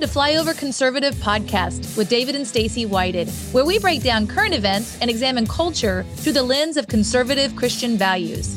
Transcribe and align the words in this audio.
The 0.00 0.06
Flyover 0.06 0.56
Conservative 0.56 1.16
podcast 1.16 1.96
with 1.96 2.08
David 2.08 2.36
and 2.36 2.46
Stacy 2.46 2.86
Whited, 2.86 3.28
where 3.50 3.64
we 3.64 3.80
break 3.80 4.00
down 4.00 4.28
current 4.28 4.54
events 4.54 4.96
and 5.00 5.10
examine 5.10 5.44
culture 5.44 6.04
through 6.18 6.34
the 6.34 6.42
lens 6.44 6.76
of 6.76 6.86
conservative 6.86 7.56
Christian 7.56 7.96
values. 7.98 8.56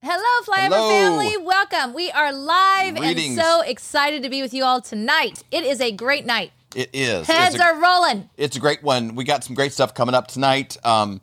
Hello, 0.00 0.44
Flyover 0.46 0.76
Hello. 0.76 0.88
family. 0.90 1.36
Welcome. 1.38 1.92
We 1.92 2.12
are 2.12 2.32
live 2.32 2.94
Greetings. 2.94 3.36
and 3.36 3.44
so 3.44 3.62
excited 3.62 4.22
to 4.22 4.30
be 4.30 4.42
with 4.42 4.54
you 4.54 4.62
all 4.62 4.80
tonight. 4.80 5.42
It 5.50 5.64
is 5.64 5.80
a 5.80 5.90
great 5.90 6.24
night. 6.24 6.52
It 6.76 6.90
is. 6.92 7.26
Heads 7.26 7.56
a, 7.56 7.64
are 7.64 7.80
rolling. 7.82 8.30
It's 8.36 8.56
a 8.56 8.60
great 8.60 8.84
one. 8.84 9.16
We 9.16 9.24
got 9.24 9.42
some 9.42 9.56
great 9.56 9.72
stuff 9.72 9.92
coming 9.92 10.14
up 10.14 10.28
tonight. 10.28 10.76
Um, 10.84 11.20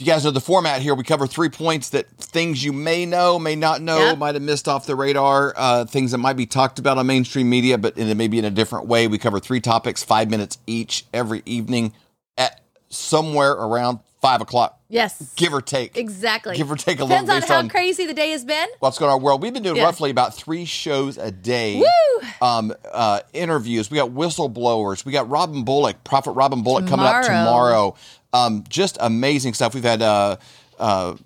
you 0.00 0.06
guys 0.06 0.24
know 0.24 0.30
the 0.30 0.40
format 0.40 0.80
here, 0.80 0.94
we 0.94 1.04
cover 1.04 1.26
three 1.26 1.50
points 1.50 1.90
that 1.90 2.08
things 2.16 2.64
you 2.64 2.72
may 2.72 3.04
know, 3.04 3.38
may 3.38 3.54
not 3.54 3.82
know, 3.82 3.98
Yep. 3.98 4.18
might 4.18 4.34
have 4.34 4.42
missed 4.42 4.66
off 4.66 4.86
the 4.86 4.96
radar, 4.96 5.52
uh, 5.56 5.84
things 5.84 6.12
that 6.12 6.18
might 6.18 6.36
be 6.38 6.46
talked 6.46 6.78
about 6.78 6.96
on 6.96 7.06
mainstream 7.06 7.50
media, 7.50 7.76
but 7.76 7.98
in, 7.98 8.16
maybe 8.16 8.38
in 8.38 8.44
a 8.46 8.50
different 8.50 8.86
way. 8.86 9.06
We 9.08 9.18
cover 9.18 9.38
three 9.40 9.60
topics, 9.60 10.02
five 10.02 10.30
minutes 10.30 10.56
each, 10.66 11.04
every 11.12 11.42
evening 11.44 11.92
at 12.38 12.62
somewhere 12.88 13.52
around 13.52 13.98
five 14.20 14.40
o'clock, 14.42 14.78
Yes. 14.88 15.32
give 15.36 15.54
or 15.54 15.62
take. 15.62 15.96
Exactly. 15.96 16.54
Give 16.56 16.70
or 16.70 16.76
take 16.76 16.98
a 16.98 17.04
Depends 17.04 17.10
little 17.28 17.40
Depends 17.40 17.50
on 17.50 17.54
how 17.56 17.58
on 17.62 17.68
crazy 17.70 18.06
the 18.06 18.12
day 18.14 18.30
has 18.32 18.44
been. 18.44 18.68
what's 18.80 18.98
going 18.98 19.10
on 19.10 19.16
in 19.16 19.20
our 19.20 19.24
world. 19.24 19.42
We've 19.42 19.52
been 19.54 19.62
doing 19.62 19.76
Yeah. 19.76 19.84
roughly 19.84 20.10
about 20.10 20.34
three 20.34 20.64
shows 20.66 21.16
a 21.16 21.30
day. 21.30 21.76
Woo! 21.80 22.28
Um, 22.42 22.74
uh, 22.92 23.20
interviews. 23.32 23.90
We 23.90 23.96
got 23.96 24.10
whistleblowers. 24.10 25.04
We 25.04 25.12
got 25.12 25.28
Robin 25.30 25.64
Bullock, 25.64 26.04
Prophet 26.04 26.32
Robin 26.32 26.62
Bullock 26.62 26.86
coming 26.86 27.06
up 27.06 27.22
Tomorrow. 27.24 27.44
tomorrow. 27.44 27.94
Um, 28.32 28.64
just 28.68 28.98
amazing 29.00 29.54
stuff. 29.54 29.74
We've 29.74 29.82
had 29.82 30.02
uh, 30.02 30.36
uh, 30.78 31.16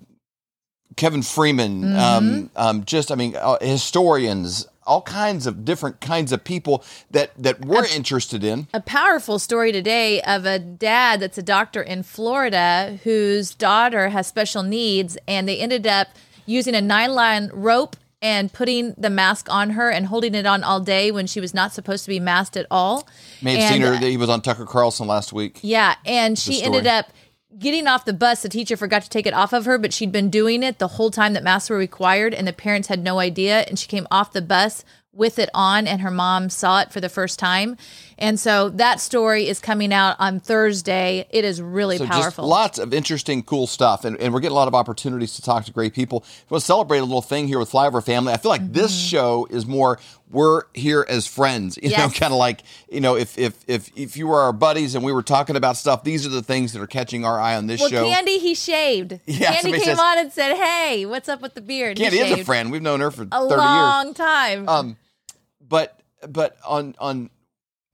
Kevin 0.95 1.21
Freeman. 1.21 1.81
Mm-hmm. 1.83 1.95
Um, 1.97 2.49
um, 2.55 2.85
just 2.85 3.11
I 3.11 3.15
mean, 3.15 3.35
uh, 3.35 3.57
historians. 3.61 4.67
All 4.87 5.01
kinds 5.01 5.47
of 5.47 5.65
different 5.65 5.99
kinds 5.99 6.31
of 6.31 6.43
people 6.43 6.83
that 7.09 7.31
that 7.41 7.65
we're 7.65 7.85
interested 7.87 8.43
in. 8.43 8.67
a 8.73 8.79
powerful 8.81 9.39
story 9.39 9.71
today 9.71 10.21
of 10.21 10.45
a 10.45 10.59
dad 10.59 11.19
that's 11.19 11.37
a 11.39 11.43
doctor 11.43 11.81
in 11.81 12.03
Florida 12.03 12.99
whose 13.03 13.55
daughter 13.55 14.09
has 14.09 14.27
special 14.27 14.61
needs, 14.61 15.17
and 15.27 15.47
they 15.49 15.57
ended 15.59 15.87
up 15.87 16.09
using 16.45 16.75
a 16.75 16.81
nylon 16.81 17.49
rope 17.53 17.95
and 18.21 18.53
putting 18.53 18.93
the 18.97 19.09
mask 19.09 19.47
on 19.51 19.71
her 19.71 19.89
and 19.89 20.07
holding 20.07 20.33
it 20.35 20.45
on 20.45 20.63
all 20.63 20.79
day 20.79 21.11
when 21.11 21.27
she 21.27 21.39
was 21.39 21.53
not 21.53 21.73
supposed 21.73 22.03
to 22.05 22.09
be 22.09 22.19
masked 22.19 22.55
at 22.57 22.65
all. 22.71 23.07
May 23.41 23.55
have 23.57 23.71
And, 23.73 23.73
seen 23.73 23.81
her. 23.81 23.97
He 24.07 24.17
was 24.17 24.29
on 24.29 24.41
Tucker 24.41 24.65
Carlson 24.65 25.07
last 25.07 25.33
week. 25.33 25.59
yeah, 25.61 25.95
and 26.05 26.37
she 26.37 26.61
ended 26.63 26.87
up 26.87 27.07
getting 27.57 27.87
off 27.87 28.05
the 28.05 28.13
bus. 28.13 28.41
The 28.41 28.49
teacher 28.49 28.77
forgot 28.77 29.03
to 29.03 29.09
take 29.09 29.25
it 29.25 29.33
off 29.33 29.53
of 29.53 29.65
her, 29.65 29.77
but 29.77 29.93
she'd 29.93 30.11
been 30.11 30.29
doing 30.29 30.63
it 30.63 30.79
the 30.79 30.89
whole 30.89 31.11
time 31.11 31.33
that 31.33 31.43
masks 31.43 31.69
were 31.69 31.77
required, 31.77 32.33
and 32.33 32.47
the 32.47 32.53
parents 32.53 32.87
had 32.87 33.03
no 33.03 33.19
idea. 33.19 33.61
And 33.61 33.77
she 33.79 33.87
came 33.87 34.07
off 34.11 34.33
the 34.33 34.41
bus 34.41 34.83
with 35.11 35.39
it 35.39 35.49
on, 35.53 35.87
and 35.87 36.01
her 36.01 36.11
mom 36.11 36.49
saw 36.49 36.81
it 36.81 36.91
for 36.91 36.99
the 36.99 37.09
first 37.09 37.39
time. 37.39 37.77
And 38.17 38.39
so 38.39 38.69
that 38.69 39.01
story 39.01 39.47
is 39.47 39.59
coming 39.59 39.91
out 39.93 40.15
on 40.19 40.39
Thursday. 40.39 41.27
It 41.31 41.43
is 41.43 41.61
really 41.61 41.97
So 41.97 42.05
powerful. 42.07 42.43
just 42.43 42.49
lots 42.49 42.79
of 42.79 42.93
interesting, 42.93 43.43
cool 43.43 43.67
stuff, 43.67 44.05
and, 44.05 44.17
and 44.19 44.33
we're 44.33 44.39
getting 44.39 44.53
a 44.53 44.59
lot 44.59 44.67
of 44.69 44.75
opportunities 44.75 45.35
to 45.35 45.41
talk 45.41 45.65
to 45.65 45.71
great 45.71 45.93
people. 45.93 46.23
We'll 46.49 46.59
celebrate 46.61 46.99
a 46.99 47.03
little 47.03 47.21
thing 47.21 47.47
here 47.47 47.59
with 47.59 47.71
Flyover 47.71 48.03
Family. 48.03 48.31
I 48.33 48.37
feel 48.37 48.49
like 48.51 48.71
this 48.71 48.95
show 48.97 49.47
is 49.49 49.65
more 49.65 49.99
we're 50.31 50.63
here 50.73 51.05
as 51.07 51.27
friends. 51.27 51.77
You 51.81 51.89
know, 51.91 51.95
Mm-hmm. 52.05 52.13
Kind 52.19 52.33
of 52.33 52.39
like 52.39 52.61
you 52.89 52.99
know, 53.01 53.15
if 53.15 53.37
if 53.37 53.63
if 53.67 53.89
if 53.95 54.15
you 54.17 54.27
were 54.27 54.39
our 54.39 54.53
buddies 54.53 54.95
and 54.95 55.03
we 55.03 55.11
were 55.11 55.21
talking 55.23 55.55
about 55.55 55.75
stuff, 55.77 56.03
these 56.03 56.25
are 56.25 56.29
the 56.29 56.41
things 56.41 56.73
that 56.73 56.81
are 56.81 56.87
catching 56.87 57.25
our 57.25 57.39
eye 57.39 57.55
on 57.55 57.67
this 57.67 57.79
well, 57.79 57.89
show. 57.89 58.05
Candy, 58.09 58.39
he 58.39 58.55
shaved. 58.55 59.19
Yeah, 59.25 59.53
Candy 59.53 59.71
came 59.73 59.81
says- 59.81 59.99
on 59.99 60.17
and 60.19 60.31
said, 60.31 60.55
"Hey, 60.55 61.05
what's 61.05 61.27
up 61.29 61.41
with 61.41 61.53
the 61.53 61.61
beard?" 61.61 61.97
He 61.97 62.03
Candy 62.05 62.19
is 62.19 62.39
a 62.39 62.43
friend. 62.45 62.71
We've 62.71 62.81
known 62.81 63.01
her 63.01 63.11
for 63.11 63.23
a 63.23 63.25
thirty 63.27 63.49
years. 63.49 63.57
long 63.59 64.13
time. 64.13 64.67
Um, 64.69 64.97
but 65.67 65.99
but 66.27 66.57
on 66.65 66.95
on. 66.99 67.29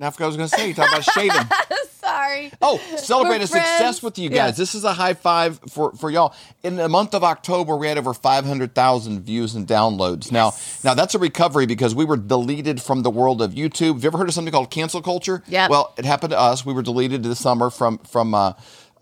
I 0.06 0.10
forgot 0.10 0.26
what 0.26 0.26
I 0.26 0.28
was 0.28 0.38
going 0.38 0.50
to 0.50 0.56
say. 0.56 0.68
You 0.70 0.74
talk 0.74 0.90
about 0.90 1.04
shaving. 1.04 1.48
Sorry. 2.00 2.52
Oh, 2.62 2.78
celebrate 2.98 3.42
a 3.42 3.48
success 3.48 4.02
with 4.02 4.18
you 4.18 4.30
Yeah. 4.30 4.48
guys. 4.48 4.58
This 4.58 4.74
is 4.74 4.84
a 4.84 4.94
high 4.94 5.14
five 5.14 5.60
for, 5.70 5.92
for 5.94 6.10
y'all. 6.10 6.34
In 6.64 6.76
the 6.76 6.90
month 6.90 7.14
of 7.14 7.24
October, 7.24 7.78
we 7.78 7.88
had 7.88 7.98
over 8.00 8.14
500,000 8.14 9.22
views 9.22 9.54
and 9.54 9.68
downloads. 9.68 10.32
Now, 10.32 10.54
now 10.84 10.96
that's 10.96 11.14
a 11.14 11.20
recovery 11.20 11.68
because 11.68 11.94
we 11.94 12.04
were 12.06 12.18
deleted 12.18 12.82
from 12.82 13.04
the 13.04 13.12
world 13.12 13.42
of 13.42 13.52
YouTube. 13.52 13.94
Have 13.94 14.04
you 14.04 14.08
ever 14.08 14.18
heard 14.18 14.28
of 14.28 14.34
something 14.34 14.52
called 14.52 14.72
cancel 14.72 15.02
culture? 15.02 15.44
Yeah. 15.48 15.68
Well, 15.70 15.94
it 15.98 16.06
happened 16.06 16.32
to 16.32 16.40
us. 16.40 16.66
We 16.66 16.74
were 16.74 16.82
deleted 16.82 17.22
this 17.24 17.40
summer 17.40 17.70
from 17.70 18.00
from 18.00 18.34
uh, 18.34 18.54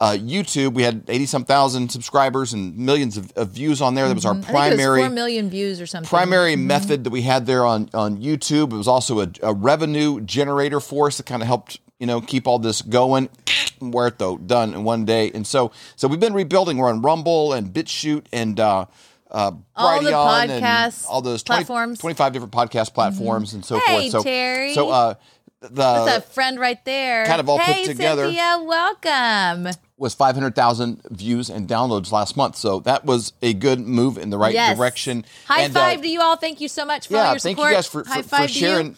uh, 0.02 0.12
YouTube. 0.12 0.74
We 0.74 0.84
had 0.84 1.04
80 1.08 1.26
some 1.26 1.46
thousand 1.46 1.90
subscribers 1.90 2.54
and 2.54 2.78
millions 2.78 3.18
of, 3.18 3.32
of 3.36 3.50
views 3.50 3.82
on 3.82 3.96
there. 3.96 4.08
That 4.08 4.16
was 4.16 4.26
our 4.26 4.34
Mm-hmm. 4.34 4.44
It 4.44 4.54
was 4.54 4.70
primary 4.76 5.02
four 5.02 5.10
million 5.10 5.50
views 5.50 5.82
or 5.82 5.86
something. 5.86 6.08
primary 6.08 6.56
method 6.56 7.04
that 7.04 7.10
we 7.10 7.22
had 7.24 7.46
there 7.46 7.66
on 7.66 7.90
on 7.94 8.18
YouTube. 8.18 8.72
It 8.72 8.78
was 8.78 8.88
also 8.88 9.22
a, 9.22 9.28
a 9.44 9.54
revenue 9.54 10.22
generator 10.22 10.80
for 10.80 11.08
us 11.08 11.18
that 11.18 11.26
kind 11.26 11.42
of 11.42 11.48
helped 11.48 11.80
you 12.00 12.08
know 12.08 12.22
keep 12.22 12.48
all 12.48 12.59
this 12.59 12.82
going. 12.82 13.30
Muerto 13.82 14.38
done 14.38 14.74
in 14.74 14.84
one 14.84 15.06
day, 15.06 15.32
and 15.34 15.46
so 15.48 15.72
so 15.96 16.08
we've 16.08 16.20
been 16.20 16.34
rebuilding. 16.34 16.78
We're 16.78 16.90
on 16.90 17.02
Rumble 17.02 17.54
and 17.54 17.74
BitChute 17.74 18.26
and 18.34 18.59
uh, 18.59 18.86
uh, 19.32 19.52
All 19.76 20.02
the 20.02 20.09
Brighteon 20.12 20.50
and 20.50 20.64
podcast 20.64 21.06
all 21.08 21.22
those 21.22 21.44
20 21.44 21.64
platforms. 21.66 21.98
Mm-hmm. 21.98 22.02
25 22.02 22.34
different 22.34 22.54
podcast 22.54 22.94
platforms 22.94 23.54
and 23.54 23.64
so 23.64 23.80
Hey, 23.80 24.09
forth. 24.09 24.12
So 24.12 24.24
Terry. 24.24 24.74
so 24.74 24.90
uh, 24.90 25.14
the 25.62 25.70
That's 25.70 26.26
a 26.26 26.30
friend 26.30 26.59
right 26.59 26.84
there. 26.86 27.26
kind 27.26 27.40
of 27.40 27.48
all 27.50 27.58
put 27.58 27.68
hey, 27.68 27.86
together. 27.86 28.26
Cynthia, 28.26 28.64
welcome. 28.66 29.68
Was 30.00 30.14
500,000 30.16 31.02
views 31.10 31.50
and 31.50 31.68
downloads 31.68 32.12
last 32.12 32.38
month. 32.38 32.56
So 32.56 32.80
that 32.82 33.06
was 33.06 33.34
a 33.42 33.54
good 33.54 33.80
move 33.80 34.18
in 34.18 34.30
the 34.30 34.38
right 34.38 34.54
Yes. 34.54 34.78
direction. 34.78 35.26
High 35.46 35.62
And, 35.64 35.76
uh, 35.76 35.80
five 35.80 36.02
to 36.02 36.08
you 36.08 36.22
all. 36.22 36.36
Thank 36.38 36.62
you 36.62 36.68
so 36.70 36.86
much 36.86 37.08
for 37.08 37.16
yeah, 37.16 37.32
your 37.32 37.40
thank 37.40 37.58
support. 37.58 37.72
you 37.72 37.76
guys 37.78 37.88
for, 37.88 38.04
for, 38.06 38.24
five 38.24 38.44
for 38.44 38.48
sharing. 38.48 38.96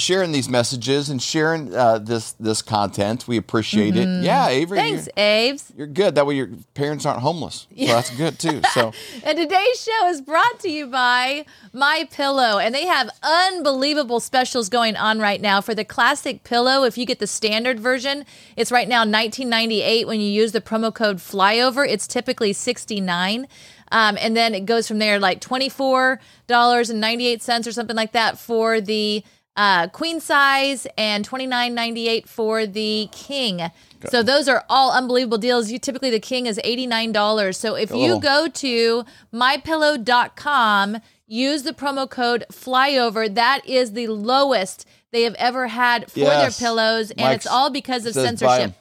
Sharing 0.00 0.32
these 0.32 0.48
messages 0.48 1.08
and 1.10 1.22
sharing 1.22 1.74
uh, 1.74 1.98
this 1.98 2.32
this 2.32 2.62
content. 2.62 3.28
We 3.28 3.36
appreciate 3.36 3.96
it. 3.96 4.08
Yeah, 4.24 4.48
Avery, 4.48 4.78
Mm-hmm. 4.78 4.88
Thanks, 4.96 5.06
you're, 5.16 5.24
Aves. 5.24 5.72
you're 5.76 5.86
good. 5.86 6.14
That 6.14 6.26
way 6.26 6.34
your 6.36 6.48
parents 6.74 7.06
aren't 7.06 7.20
homeless. 7.20 7.66
So 7.76 7.86
that's 7.86 8.16
good 8.16 8.38
too. 8.38 8.60
So 8.72 8.92
And 9.24 9.38
today's 9.38 9.80
show 9.82 10.08
is 10.08 10.20
brought 10.20 10.58
to 10.60 10.70
you 10.70 10.86
by 10.86 11.44
My 11.72 12.08
Pillow, 12.10 12.58
and 12.58 12.74
they 12.74 12.86
have 12.86 13.10
unbelievable 13.22 14.20
specials 14.20 14.68
going 14.68 14.96
on 14.96 15.18
right 15.18 15.40
now 15.40 15.60
for 15.60 15.74
the 15.74 15.84
classic 15.84 16.44
pillow. 16.44 16.84
If 16.84 16.96
you 16.98 17.06
get 17.06 17.18
the 17.18 17.26
standard 17.26 17.78
version, 17.80 18.24
it's 18.56 18.72
right 18.72 18.88
now 18.88 19.00
1998. 19.00 20.06
When 20.06 20.20
you 20.20 20.28
use 20.30 20.52
the 20.52 20.60
promo 20.60 20.94
code 20.94 21.18
Flyover, 21.18 21.86
it's 21.88 22.06
typically 22.06 22.52
69. 22.52 23.46
Um, 23.92 24.16
and 24.20 24.36
then 24.36 24.54
it 24.54 24.66
goes 24.66 24.86
from 24.86 24.98
there, 25.00 25.18
like 25.18 25.40
twenty 25.40 25.68
four 25.68 26.20
dollars 26.46 26.90
and 26.90 27.00
ninety 27.00 27.26
eight 27.26 27.42
cents 27.42 27.66
or 27.66 27.72
something 27.72 27.96
like 27.96 28.12
that 28.12 28.38
for 28.38 28.80
the 28.80 29.24
uh, 29.60 29.86
queen 29.88 30.20
size, 30.20 30.86
and 30.96 31.24
twenty 31.24 31.46
nine 31.46 31.74
ninety 31.74 32.08
eight 32.08 32.26
for 32.28 32.66
the 32.66 33.08
king. 33.12 33.60
So 34.08 34.22
those 34.22 34.48
are 34.48 34.64
all 34.70 34.90
unbelievable 34.92 35.36
deals. 35.38 35.70
You 35.70 35.78
typically 35.78 36.10
the 36.10 36.20
king 36.20 36.46
is 36.46 36.58
eighty 36.64 36.86
nine 36.86 37.12
dollars. 37.12 37.58
So 37.58 37.74
if 37.74 37.90
you 37.94 38.18
go 38.20 38.48
to 38.48 39.04
mypillow.com, 39.34 40.98
use 41.26 41.62
the 41.62 41.72
promo 41.72 42.08
code 42.08 42.44
flyover. 42.52 43.32
That 43.34 43.60
is 43.66 43.92
the 43.92 44.06
lowest 44.08 44.86
they 45.12 45.22
have 45.24 45.34
ever 45.34 45.66
had 45.68 46.10
for 46.10 46.20
Yes. 46.20 46.58
their 46.58 46.66
pillows, 46.68 47.10
and 47.10 47.20
Mike's 47.20 47.44
it's 47.44 47.52
all 47.52 47.70
because 47.70 48.06
of 48.06 48.14
says 48.14 48.40
buy 48.40 48.60
'em. 48.60 48.72
censorship. 48.72 48.74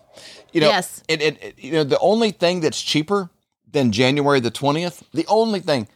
You 0.53 0.61
know, 0.61 0.67
Yes. 0.67 1.03
it, 1.07 1.21
it- 1.21 1.55
you 1.57 1.71
know 1.73 1.83
the 1.83 1.99
only 1.99 2.31
thing 2.31 2.61
that's 2.61 2.81
cheaper 2.81 3.29
than 3.71 3.91
January 3.91 4.39
the 4.39 4.51
twentieth, 4.51 5.03
the 5.13 5.25
only 5.27 5.59
thing 5.59 5.87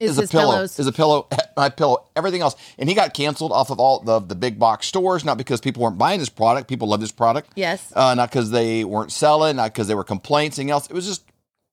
Is 0.00 0.18
is, 0.18 0.18
a 0.18 0.28
pillow. 0.28 0.52
pillows. 0.52 0.78
Is 0.78 0.86
a 0.86 0.92
pillow. 0.92 1.28
My 1.56 1.68
pillow. 1.68 2.06
Everything 2.14 2.40
else, 2.40 2.54
and 2.78 2.88
he 2.88 2.94
got 2.94 3.14
canceled 3.14 3.50
off 3.50 3.70
of 3.70 3.80
all 3.80 4.00
the 4.00 4.20
the 4.20 4.36
big 4.36 4.58
box 4.58 4.86
stores, 4.86 5.24
not 5.24 5.38
because 5.38 5.60
people 5.60 5.82
weren't 5.82 5.98
buying 5.98 6.20
his 6.20 6.28
product. 6.28 6.68
People 6.68 6.88
loved 6.88 7.00
his 7.02 7.12
product. 7.12 7.50
Yes. 7.56 7.92
Uh, 7.94 8.14
not 8.14 8.30
because 8.30 8.50
they 8.50 8.84
weren't 8.84 9.10
selling, 9.10 9.56
not 9.56 9.72
because 9.72 9.88
they 9.88 9.94
were 9.94 10.04
complaints, 10.04 10.58
anything 10.58 10.70
else. 10.70 10.86
It 10.86 10.92
was 10.92 11.06
just 11.06 11.24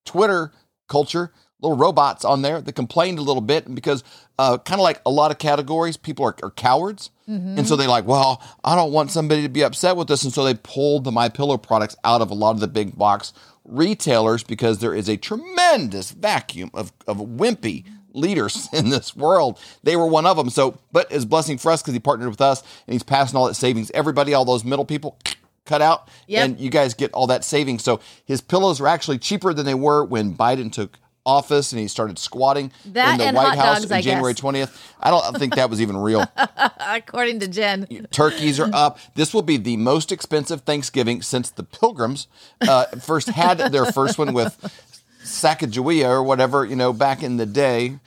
Twitter 0.06 0.52
culture, 0.88 1.32
little 1.62 1.78
robots 1.78 2.26
on 2.26 2.42
there 2.42 2.62
that 2.62 2.74
complained 2.74 3.20
a 3.20 3.22
little 3.22 3.42
bit, 3.42 3.74
because 3.74 4.04
uh, 4.40 4.58
kind 4.58 4.80
of 4.80 4.84
like 4.84 5.02
a 5.06 5.12
lot 5.12 5.32
of 5.32 5.38
categories, 5.38 5.96
people 5.98 6.26
are, 6.26 6.36
are 6.42 6.52
cowards, 6.52 7.12
and 7.28 7.68
so 7.68 7.76
they're 7.76 7.88
like, 7.88 8.06
"Well, 8.06 8.42
I 8.64 8.76
don't 8.76 8.92
want 8.92 9.12
somebody 9.12 9.44
to 9.44 9.50
be 9.50 9.64
upset 9.64 9.98
with 9.98 10.08
this," 10.08 10.24
and 10.24 10.34
so 10.34 10.44
they 10.44 10.56
pulled 10.56 11.04
the 11.04 11.12
My 11.12 11.30
Pillow 11.30 11.58
products 11.58 11.96
out 12.04 12.22
of 12.22 12.32
a 12.32 12.36
lot 12.36 12.52
of 12.52 12.60
the 12.60 12.68
big 12.68 12.98
box 12.98 13.34
retailers 13.64 14.44
because 14.44 14.80
there 14.80 14.94
is 14.94 15.10
a 15.10 15.18
tremendous 15.18 16.12
vacuum 16.12 16.70
of 16.74 16.92
of 17.08 17.18
wimpy 17.18 17.84
leaders 18.16 18.68
in 18.74 18.90
this 18.90 19.16
world. 19.16 19.60
They 19.84 19.96
were 19.96 20.08
one 20.08 20.26
of 20.26 20.38
them. 20.38 20.50
So, 20.50 20.78
but 20.92 21.08
it's 21.12 21.24
a 21.24 21.28
blessing 21.28 21.58
for 21.58 21.72
us 21.72 21.82
because 21.82 21.94
he 21.94 22.00
partnered 22.00 22.30
with 22.30 22.42
us 22.42 22.62
and 22.88 22.94
he's 22.94 23.04
passing 23.04 23.38
all 23.38 23.46
that 23.48 23.54
savings. 23.56 23.92
Everybody, 23.94 24.34
all 24.34 24.46
those 24.46 24.64
middle 24.64 24.86
people, 24.86 25.18
cut 25.66 25.82
out, 25.82 26.10
Yep. 26.28 26.46
and 26.46 26.60
you 26.60 26.70
guys 26.70 26.94
get 26.94 27.12
all 27.14 27.28
that 27.28 27.44
savings. 27.44 27.84
So 27.84 28.00
his 28.26 28.42
pillows 28.42 28.80
are 28.82 28.88
actually 28.88 29.18
cheaper 29.20 29.54
than 29.54 29.66
they 29.66 29.74
were 29.76 30.04
when 30.04 30.36
Biden 30.36 30.72
took 30.72 30.98
office 31.28 31.72
and 31.72 31.82
he 31.82 31.88
started 31.88 32.20
squatting 32.20 32.72
That 32.94 33.20
in 33.20 33.34
the 33.34 33.42
White 33.42 33.58
House 33.58 33.80
dogs, 33.80 33.92
on 33.92 33.98
I 33.98 34.02
January 34.02 34.34
guess. 34.36 34.42
20th. 34.42 34.94
I 35.00 35.10
don't 35.10 35.36
think 35.40 35.56
that 35.56 35.72
was 35.72 35.82
even 35.82 35.98
real. 35.98 36.24
According 36.80 37.40
to 37.40 37.48
Jen. 37.48 37.88
Turkeys 38.12 38.60
are 38.60 38.70
up. 38.72 39.00
This 39.16 39.34
will 39.34 39.42
be 39.42 39.58
the 39.58 39.76
most 39.78 40.12
expensive 40.12 40.62
Thanksgiving 40.62 41.24
since 41.24 41.50
the 41.50 41.64
Pilgrims 41.64 42.28
uh, 42.62 42.86
first 43.00 43.30
had 43.30 43.58
their 43.58 43.86
first 43.92 44.20
one 44.20 44.34
with 44.34 44.95
Sacagawea 45.26 46.08
or 46.08 46.24
whatever, 46.24 46.66
you 46.66 46.76
know, 46.76 46.94
back 46.94 47.24
in 47.24 47.38
the 47.38 47.46
day 47.46 48.00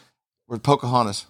with 0.46 0.62
Pocahontas. 0.62 1.26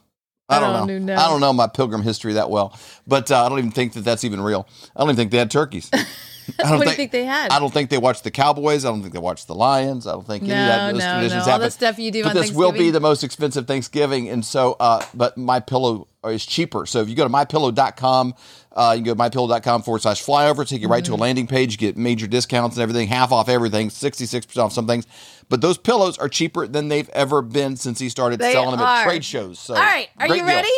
I 0.51 0.61
don't, 0.61 1.05
know. 1.05 1.15
I 1.15 1.29
don't 1.29 1.41
know 1.41 1.53
my 1.53 1.67
pilgrim 1.67 2.03
history 2.03 2.33
that 2.35 2.49
well, 2.49 2.75
but 3.07 3.31
uh, 3.31 3.45
I 3.45 3.49
don't 3.51 3.59
even 3.59 3.71
think 3.71 3.93
that 3.93 4.01
that's 4.01 4.25
even 4.25 4.41
real. 4.41 4.67
I 4.97 5.01
don't 5.01 5.09
even 5.09 5.17
think 5.17 5.31
they 5.31 5.37
had 5.37 5.51
turkeys. 5.51 5.91
I 6.59 6.63
don't 6.71 6.79
what 6.79 6.79
think, 6.79 6.85
do 6.85 6.91
you 6.91 6.97
think 6.97 7.13
they 7.13 7.25
had? 7.25 7.51
I 7.51 7.59
don't 7.59 7.73
think 7.73 7.91
they 7.91 7.99
watched 7.99 8.25
the 8.25 8.31
Cowboys. 8.31 8.85
I 8.85 8.89
don't 8.89 9.03
think 9.03 9.15
they 9.15 9.21
watched 9.21 9.47
the 9.47 9.55
Lions. 9.55 10.07
I 10.07 10.13
don't 10.13 10.27
think 10.27 10.45
no, 10.45 10.55
any 10.55 10.63
of 10.63 10.69
that, 10.69 10.93
those 10.93 11.01
no, 11.01 11.15
traditions 11.15 11.47
no. 11.47 11.53
All 11.53 11.59
the 11.59 11.71
stuff 11.71 11.99
you 11.99 12.11
do 12.11 12.23
but 12.23 12.35
this 12.35 12.53
will 12.53 12.73
be 12.73 12.91
the 12.91 13.01
most 13.01 13.25
expensive 13.25 13.67
Thanksgiving, 13.67 14.29
and 14.29 14.45
so, 14.45 14.77
uh, 14.81 15.05
but 15.15 15.37
my 15.37 15.61
pillow 15.61 16.09
is 16.27 16.45
cheaper. 16.45 16.87
So 16.87 17.01
if 17.01 17.09
you 17.09 17.15
go 17.15 17.25
to 17.25 17.33
mypillow.com, 17.33 18.35
uh, 18.73 18.95
you 18.97 19.05
can 19.05 19.15
go 19.17 19.25
to 19.25 19.31
mypillow.com 19.31 19.83
forward 19.83 20.03
slash 20.03 20.25
flyover, 20.25 20.67
take 20.67 20.83
you 20.83 20.89
right 20.89 21.03
mm-hmm. 21.03 21.15
to 21.15 21.19
a 21.19 21.23
landing 21.23 21.47
page, 21.47 21.79
get 21.79 21.97
major 21.97 22.27
discounts 22.27 22.77
and 22.77 22.83
everything, 22.83 23.09
half 23.09 23.33
off 23.33 23.49
everything, 23.49 23.89
66% 23.89 24.57
off 24.59 24.73
some 24.73 24.87
things. 24.87 25.07
But 25.49 25.61
those 25.61 25.79
pillows 25.79 26.19
are 26.19 26.29
cheaper 26.29 26.67
than 26.67 26.89
they've 26.89 27.09
ever 27.11 27.43
been 27.43 27.77
since 27.77 27.99
he 27.99 28.09
started 28.09 28.41
they 28.41 28.53
selling 28.53 28.73
them 28.73 28.81
are. 28.81 29.03
at 29.03 29.05
trade 29.05 29.25
shows. 29.25 29.59
So 29.59 29.75
all 29.75 29.81
right, 29.81 30.09
are 30.19 30.35
you 30.35 30.45
ready? 30.45 30.69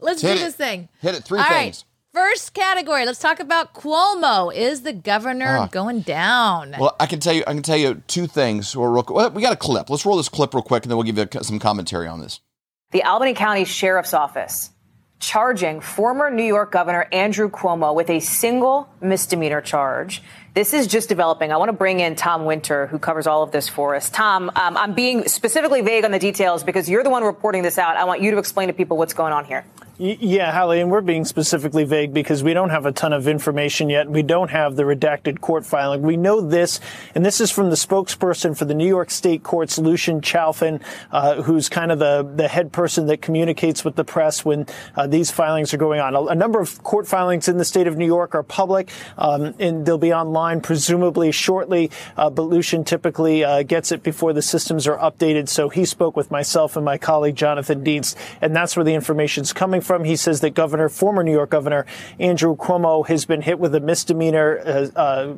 Let's 0.00 0.20
Hit 0.20 0.34
do 0.34 0.40
it. 0.40 0.44
this 0.44 0.54
thing. 0.56 0.88
Hit 1.00 1.14
it. 1.14 1.24
Three 1.24 1.38
All 1.38 1.48
things. 1.48 1.84
Right. 1.84 1.91
First 2.12 2.52
category. 2.52 3.06
Let's 3.06 3.18
talk 3.20 3.40
about 3.40 3.72
Cuomo. 3.72 4.54
Is 4.54 4.82
the 4.82 4.92
governor 4.92 5.56
Ah. 5.60 5.66
going 5.68 6.00
down? 6.00 6.76
Well, 6.78 6.94
I 7.00 7.06
can 7.06 7.20
tell 7.20 7.32
you. 7.32 7.42
I 7.46 7.54
can 7.54 7.62
tell 7.62 7.78
you 7.78 8.02
two 8.06 8.26
things. 8.26 8.76
Real, 8.76 8.88
real, 8.88 9.04
well, 9.08 9.30
we 9.30 9.40
got 9.40 9.54
a 9.54 9.56
clip. 9.56 9.88
Let's 9.88 10.04
roll 10.04 10.18
this 10.18 10.28
clip 10.28 10.52
real 10.52 10.62
quick, 10.62 10.82
and 10.84 10.90
then 10.90 10.98
we'll 10.98 11.06
give 11.10 11.16
you 11.16 11.26
some 11.40 11.58
commentary 11.58 12.06
on 12.06 12.20
this. 12.20 12.40
The 12.90 13.02
Albany 13.02 13.32
County 13.32 13.64
Sheriff's 13.64 14.12
Office 14.12 14.70
charging 15.20 15.80
former 15.80 16.30
New 16.30 16.42
York 16.44 16.70
Governor 16.70 17.08
Andrew 17.12 17.48
Cuomo 17.48 17.94
with 17.94 18.10
a 18.10 18.20
single 18.20 18.88
misdemeanor 19.00 19.62
charge. 19.62 20.22
This 20.52 20.74
is 20.74 20.86
just 20.88 21.08
developing. 21.08 21.50
I 21.50 21.56
want 21.56 21.70
to 21.70 21.76
bring 21.76 22.00
in 22.00 22.14
Tom 22.14 22.44
Winter, 22.44 22.88
who 22.88 22.98
covers 22.98 23.26
all 23.26 23.42
of 23.42 23.52
this 23.52 23.70
for 23.70 23.94
us. 23.94 24.10
Tom, 24.10 24.50
um, 24.56 24.76
I'm 24.76 24.92
being 24.92 25.26
specifically 25.28 25.80
vague 25.80 26.04
on 26.04 26.10
the 26.10 26.18
details 26.18 26.62
because 26.62 26.90
you're 26.90 27.04
the 27.04 27.08
one 27.10 27.24
reporting 27.24 27.62
this 27.62 27.78
out. 27.78 27.96
I 27.96 28.04
want 28.04 28.20
you 28.20 28.32
to 28.32 28.38
explain 28.38 28.66
to 28.68 28.74
people 28.74 28.98
what's 28.98 29.14
going 29.14 29.32
on 29.32 29.46
here. 29.46 29.64
Yeah, 30.04 30.50
Hallie, 30.50 30.80
and 30.80 30.90
we're 30.90 31.00
being 31.00 31.24
specifically 31.24 31.84
vague 31.84 32.12
because 32.12 32.42
we 32.42 32.54
don't 32.54 32.70
have 32.70 32.86
a 32.86 32.90
ton 32.90 33.12
of 33.12 33.28
information 33.28 33.88
yet. 33.88 34.10
We 34.10 34.24
don't 34.24 34.50
have 34.50 34.74
the 34.74 34.82
redacted 34.82 35.40
court 35.40 35.64
filing. 35.64 36.02
We 36.02 36.16
know 36.16 36.40
this, 36.40 36.80
and 37.14 37.24
this 37.24 37.40
is 37.40 37.52
from 37.52 37.70
the 37.70 37.76
spokesperson 37.76 38.58
for 38.58 38.64
the 38.64 38.74
New 38.74 38.88
York 38.88 39.12
State 39.12 39.44
Courts, 39.44 39.78
Lucian 39.78 40.20
Chalfen, 40.20 40.82
uh, 41.12 41.42
who's 41.42 41.68
kind 41.68 41.92
of 41.92 42.00
the, 42.00 42.28
the 42.34 42.48
head 42.48 42.72
person 42.72 43.06
that 43.06 43.22
communicates 43.22 43.84
with 43.84 43.94
the 43.94 44.02
press 44.02 44.44
when 44.44 44.66
uh, 44.96 45.06
these 45.06 45.30
filings 45.30 45.72
are 45.72 45.76
going 45.76 46.00
on. 46.00 46.16
A, 46.16 46.24
a, 46.24 46.34
number 46.34 46.58
of 46.58 46.82
court 46.82 47.06
filings 47.06 47.46
in 47.46 47.58
the 47.58 47.64
state 47.64 47.86
of 47.86 47.96
New 47.96 48.04
York 48.04 48.34
are 48.34 48.42
public, 48.42 48.90
um, 49.18 49.54
and 49.60 49.86
they'll 49.86 49.98
be 49.98 50.12
online 50.12 50.62
presumably 50.62 51.30
shortly, 51.30 51.92
uh, 52.16 52.28
but 52.28 52.42
Lucian 52.42 52.82
typically 52.82 53.44
uh, 53.44 53.62
gets 53.62 53.92
it 53.92 54.02
before 54.02 54.32
the 54.32 54.42
systems 54.42 54.88
are 54.88 54.98
updated. 54.98 55.48
So 55.48 55.68
he 55.68 55.84
spoke 55.84 56.16
with 56.16 56.32
myself 56.32 56.74
and 56.74 56.84
my 56.84 56.98
colleague 56.98 57.36
Jonathan 57.36 57.84
Dienst, 57.84 58.16
and 58.40 58.56
that's 58.56 58.74
where 58.74 58.84
the 58.84 58.94
information's 58.94 59.52
coming 59.52 59.80
from 59.80 59.91
from. 59.92 60.04
He 60.04 60.16
says 60.16 60.40
that 60.40 60.50
Governor, 60.50 60.88
former 60.88 61.22
New 61.22 61.32
York 61.32 61.50
Governor 61.50 61.84
Andrew 62.18 62.56
Cuomo, 62.56 63.06
has 63.08 63.26
been 63.26 63.42
hit 63.42 63.58
with 63.58 63.74
a 63.74 63.80
misdemeanor. 63.80 64.58
Uh, 64.64 64.88
uh, 64.96 65.34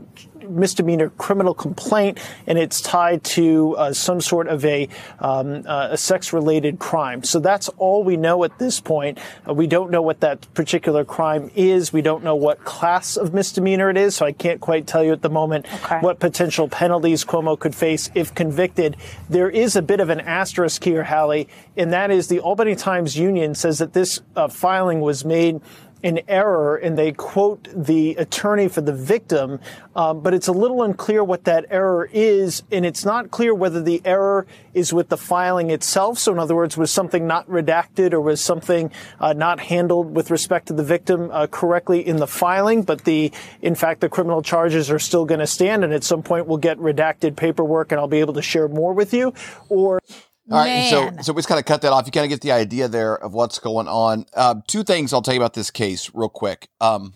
misdemeanor 0.49 1.11
criminal 1.11 1.55
complaint, 1.55 2.19
and 2.47 2.59
it's 2.59 2.81
tied 2.81 3.25
to 3.25 3.77
uh, 3.77 3.93
some 3.93 4.21
sort 4.21 4.49
of 4.49 4.65
a, 4.65 4.89
um, 5.19 5.65
uh, 5.67 5.89
a 5.93 5.97
sex-related 5.97 6.79
crime. 6.79 7.23
So 7.23 7.41
that's 7.41 7.69
all 7.71 8.05
we 8.05 8.17
know 8.17 8.45
at 8.45 8.59
this 8.59 8.81
point. 8.81 9.19
Uh, 9.49 9.55
we 9.55 9.67
don't 9.67 9.91
know 9.91 10.03
what 10.03 10.21
that 10.21 10.53
particular 10.55 11.05
crime 11.05 11.51
is. 11.55 11.93
We 11.93 12.03
don't 12.03 12.25
know 12.25 12.35
what 12.35 12.65
class 12.65 13.17
of 13.17 13.35
misdemeanor 13.35 13.91
it 13.91 13.97
is. 13.97 14.17
So 14.17 14.27
I 14.27 14.33
can't 14.33 14.61
quite 14.61 14.87
tell 14.87 15.03
you 15.05 15.13
at 15.13 15.23
the 15.23 15.31
moment 15.31 15.67
okay. 15.85 15.99
what 16.01 16.19
potential 16.19 16.69
penalties 16.69 17.25
Cuomo 17.25 17.59
could 17.59 17.75
face 17.75 18.11
if 18.15 18.35
convicted. 18.35 18.97
There 19.29 19.51
is 19.51 19.77
a 19.77 19.83
bit 19.83 20.01
of 20.01 20.11
an 20.11 20.21
asterisk 20.21 20.85
here, 20.85 21.05
Hallie, 21.05 21.49
and 21.77 21.93
that 21.93 22.11
is 22.11 22.29
the 22.29 22.41
Albany 22.41 22.75
Times 22.75 23.17
Union 23.17 23.55
says 23.55 23.79
that 23.79 23.93
this 23.93 24.21
uh, 24.37 24.49
filing 24.49 25.01
was 25.01 25.25
made 25.25 25.61
an 26.05 26.21
error, 26.29 26.77
and 26.77 26.99
they 26.99 27.11
quote 27.13 27.67
the 27.75 28.15
attorney 28.17 28.69
for 28.69 28.83
the 28.83 28.93
victim, 28.93 29.59
um, 29.97 30.21
but 30.21 30.35
it's 30.35 30.49
a 30.49 30.53
little 30.53 30.83
unclear 30.83 31.25
what 31.25 31.45
that 31.45 31.65
error 31.71 32.09
is, 32.13 32.63
and 32.71 32.85
it's 32.85 33.07
not 33.07 33.31
clear 33.31 33.55
whether 33.55 33.83
the 33.83 34.03
error 34.05 34.47
is 34.75 34.93
with 34.93 35.09
the 35.09 35.17
filing 35.17 35.71
itself. 35.71 36.19
So, 36.19 36.31
in 36.31 36.39
other 36.39 36.55
words, 36.55 36.77
was 36.77 36.91
something 36.91 37.27
not 37.27 37.49
redacted 37.49 38.13
or 38.13 38.21
was 38.21 38.43
something 38.43 38.93
uh, 39.19 39.33
not 39.33 39.59
handled 39.59 40.15
with 40.15 40.31
respect 40.31 40.67
to 40.67 40.75
the 40.75 40.85
victim 40.85 41.31
uh, 41.33 41.47
correctly 41.47 42.07
in 42.07 42.17
the 42.17 42.27
filing, 42.27 42.83
but 42.83 43.05
the, 43.05 43.33
in 43.63 43.75
fact, 43.75 44.03
the 44.03 44.11
criminal 44.11 44.43
charges 44.43 44.91
are 44.91 44.99
still 44.99 45.25
going 45.25 45.41
to 45.41 45.47
stand, 45.47 45.85
and 45.85 45.95
at 45.95 46.05
some 46.05 46.23
point 46.23 46.47
we'll 46.47 46.59
get 46.59 46.77
redacted 46.77 47.35
paperwork, 47.35 47.93
and 47.93 47.99
I'll 47.99 48.09
be 48.09 48.21
able 48.21 48.35
to 48.35 48.43
share 48.43 48.69
more 48.69 48.93
with 48.93 49.15
you, 49.15 49.33
or 49.71 50.01
all 50.51 50.59
right, 50.59 50.91
so 50.91 51.11
so 51.23 51.33
we 51.33 51.39
just 51.39 51.49
kind 51.49 51.59
of 51.59 51.65
cut 51.65 51.83
that 51.83 51.93
off. 51.93 52.05
You 52.07 52.13
kind 52.13 52.25
of 52.25 52.29
get 52.29 52.43
the 52.43 52.53
idea 52.53 52.87
there 52.87 53.17
of 53.17 53.33
what's 53.33 53.59
going 53.59 53.89
on. 53.89 54.27
Uh, 54.35 54.57
two 54.67 54.85
things 54.85 55.13
I'll 55.13 55.23
tell 55.23 55.35
you 55.35 55.41
about 55.41 55.55
this 55.55 55.71
case 55.71 56.11
real 56.13 56.29
quick. 56.29 56.69
Um, 56.81 57.15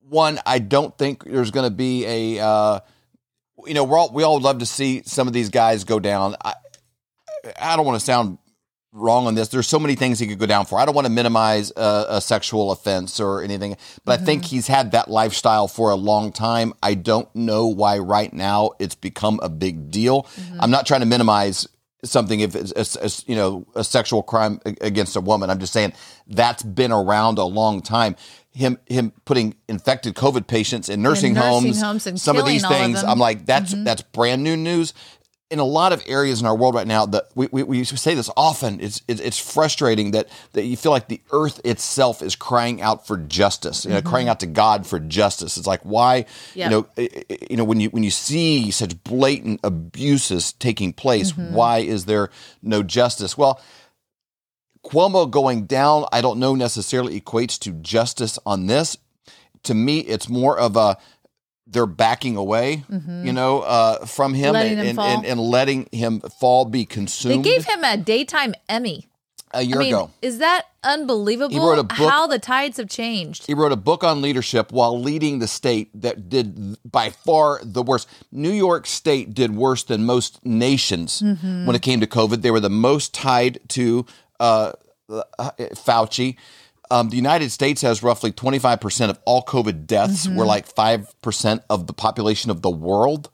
one, 0.00 0.40
I 0.44 0.58
don't 0.58 0.96
think 0.96 1.24
there's 1.24 1.50
going 1.50 1.70
to 1.70 1.74
be 1.74 2.04
a, 2.06 2.44
uh, 2.44 2.80
you 3.66 3.74
know, 3.74 3.84
we're 3.84 3.98
all, 3.98 4.12
we 4.12 4.22
all 4.22 4.40
love 4.40 4.58
to 4.58 4.66
see 4.66 5.02
some 5.04 5.26
of 5.26 5.34
these 5.34 5.50
guys 5.50 5.84
go 5.84 6.00
down. 6.00 6.34
I, 6.44 6.54
I 7.60 7.76
don't 7.76 7.86
want 7.86 7.98
to 7.98 8.04
sound 8.04 8.38
wrong 8.92 9.26
on 9.26 9.34
this. 9.34 9.48
There's 9.48 9.68
so 9.68 9.78
many 9.78 9.94
things 9.94 10.18
he 10.18 10.26
could 10.26 10.38
go 10.38 10.46
down 10.46 10.66
for. 10.66 10.78
I 10.78 10.84
don't 10.84 10.94
want 10.94 11.06
to 11.06 11.12
minimize 11.12 11.72
a, 11.76 12.06
a 12.08 12.20
sexual 12.20 12.72
offense 12.72 13.20
or 13.20 13.42
anything, 13.42 13.76
but 14.04 14.14
mm-hmm. 14.14 14.22
I 14.22 14.26
think 14.26 14.44
he's 14.46 14.66
had 14.66 14.92
that 14.92 15.10
lifestyle 15.10 15.68
for 15.68 15.90
a 15.90 15.96
long 15.96 16.32
time. 16.32 16.72
I 16.82 16.94
don't 16.94 17.32
know 17.34 17.66
why 17.66 17.98
right 17.98 18.32
now 18.32 18.70
it's 18.78 18.94
become 18.94 19.40
a 19.42 19.48
big 19.48 19.90
deal. 19.90 20.22
Mm-hmm. 20.22 20.60
I'm 20.60 20.70
not 20.70 20.86
trying 20.86 21.00
to 21.00 21.06
minimize 21.06 21.68
something 22.04 22.40
if 22.40 22.54
it's 22.54 22.96
a, 22.96 23.06
a, 23.06 23.10
you 23.26 23.36
know 23.36 23.66
a 23.74 23.82
sexual 23.84 24.22
crime 24.22 24.60
against 24.64 25.16
a 25.16 25.20
woman. 25.20 25.50
I'm 25.50 25.58
just 25.58 25.72
saying 25.72 25.92
that's 26.26 26.62
been 26.62 26.92
around 26.92 27.38
a 27.38 27.44
long 27.44 27.82
time. 27.82 28.16
Him 28.52 28.78
him 28.86 29.12
putting 29.24 29.54
infected 29.68 30.14
COVID 30.14 30.46
patients 30.46 30.88
in 30.88 31.02
nursing, 31.02 31.30
in 31.30 31.34
nursing 31.34 31.50
homes, 31.50 31.80
homes 31.80 32.22
some 32.22 32.36
of 32.36 32.46
these 32.46 32.66
things. 32.66 33.02
Of 33.02 33.08
I'm 33.08 33.18
like 33.18 33.46
that's 33.46 33.74
mm-hmm. 33.74 33.84
that's 33.84 34.02
brand 34.02 34.42
new 34.42 34.56
news 34.56 34.94
in 35.50 35.58
a 35.58 35.64
lot 35.64 35.92
of 35.94 36.02
areas 36.06 36.40
in 36.40 36.46
our 36.46 36.54
world 36.54 36.74
right 36.74 36.86
now 36.86 37.06
that 37.06 37.30
we, 37.34 37.48
we, 37.50 37.62
we 37.62 37.84
say 37.84 38.14
this 38.14 38.28
often 38.36 38.80
it's, 38.80 39.00
it's 39.08 39.38
frustrating 39.38 40.10
that 40.10 40.28
that 40.52 40.64
you 40.64 40.76
feel 40.76 40.92
like 40.92 41.08
the 41.08 41.20
earth 41.32 41.60
itself 41.64 42.22
is 42.22 42.36
crying 42.36 42.82
out 42.82 43.06
for 43.06 43.16
justice 43.16 43.84
you 43.84 43.90
know 43.90 43.98
mm-hmm. 43.98 44.08
crying 44.08 44.28
out 44.28 44.40
to 44.40 44.46
god 44.46 44.86
for 44.86 45.00
justice 45.00 45.56
it's 45.56 45.66
like 45.66 45.80
why 45.82 46.26
yep. 46.54 46.70
you 46.70 46.70
know 46.70 47.06
you 47.50 47.56
know 47.56 47.64
when 47.64 47.80
you 47.80 47.88
when 47.90 48.02
you 48.02 48.10
see 48.10 48.70
such 48.70 49.02
blatant 49.04 49.60
abuses 49.64 50.52
taking 50.52 50.92
place 50.92 51.32
mm-hmm. 51.32 51.54
why 51.54 51.78
is 51.78 52.04
there 52.04 52.30
no 52.62 52.82
justice 52.82 53.36
well 53.36 53.60
Cuomo 54.84 55.30
going 55.30 55.66
down 55.66 56.06
I 56.12 56.20
don't 56.20 56.38
know 56.38 56.54
necessarily 56.54 57.20
equates 57.20 57.58
to 57.60 57.72
justice 57.72 58.38
on 58.46 58.66
this 58.66 58.96
to 59.64 59.74
me 59.74 60.00
it's 60.00 60.28
more 60.28 60.58
of 60.58 60.76
a 60.76 60.96
they're 61.70 61.86
backing 61.86 62.36
away, 62.36 62.84
mm-hmm. 62.90 63.26
you 63.26 63.32
know, 63.32 63.60
uh, 63.60 64.06
from 64.06 64.34
him 64.34 64.56
and, 64.56 64.80
and, 64.80 64.98
and, 64.98 65.26
and, 65.26 65.40
letting 65.40 65.88
him 65.92 66.20
fall, 66.20 66.64
be 66.64 66.84
consumed. 66.84 67.44
They 67.44 67.50
gave 67.50 67.64
him 67.64 67.84
a 67.84 67.96
daytime 67.96 68.54
Emmy 68.68 69.06
a 69.52 69.62
year 69.62 69.76
I 69.76 69.78
mean, 69.80 69.94
ago. 69.94 70.10
Is 70.22 70.38
that 70.38 70.66
unbelievable? 70.82 71.52
He 71.52 71.58
wrote 71.58 71.78
a 71.78 71.82
book, 71.82 71.96
how 71.96 72.26
the 72.26 72.38
tides 72.38 72.76
have 72.78 72.88
changed. 72.88 73.46
He 73.46 73.54
wrote 73.54 73.72
a 73.72 73.76
book 73.76 74.04
on 74.04 74.22
leadership 74.22 74.72
while 74.72 74.98
leading 74.98 75.38
the 75.38 75.48
state 75.48 75.90
that 76.00 76.28
did 76.28 76.76
by 76.90 77.10
far 77.10 77.60
the 77.62 77.82
worst. 77.82 78.08
New 78.32 78.50
York 78.50 78.86
State 78.86 79.34
did 79.34 79.54
worse 79.54 79.84
than 79.84 80.04
most 80.04 80.44
nations 80.44 81.20
mm-hmm. 81.20 81.66
when 81.66 81.76
it 81.76 81.82
came 81.82 82.00
to 82.00 82.06
COVID. 82.06 82.42
They 82.42 82.50
were 82.50 82.60
the 82.60 82.70
most 82.70 83.14
tied 83.14 83.60
to 83.70 84.06
uh, 84.40 84.72
uh 85.08 85.50
Fauci. 85.58 86.36
Um, 86.90 87.10
the 87.10 87.16
United 87.16 87.50
States 87.50 87.82
has 87.82 88.02
roughly 88.02 88.32
25% 88.32 89.10
of 89.10 89.18
all 89.24 89.42
COVID 89.42 89.86
deaths. 89.86 90.26
Mm-hmm. 90.26 90.36
We're 90.36 90.46
like 90.46 90.72
5% 90.72 91.62
of 91.68 91.86
the 91.86 91.92
population 91.92 92.50
of 92.50 92.62
the 92.62 92.70
world. 92.70 93.30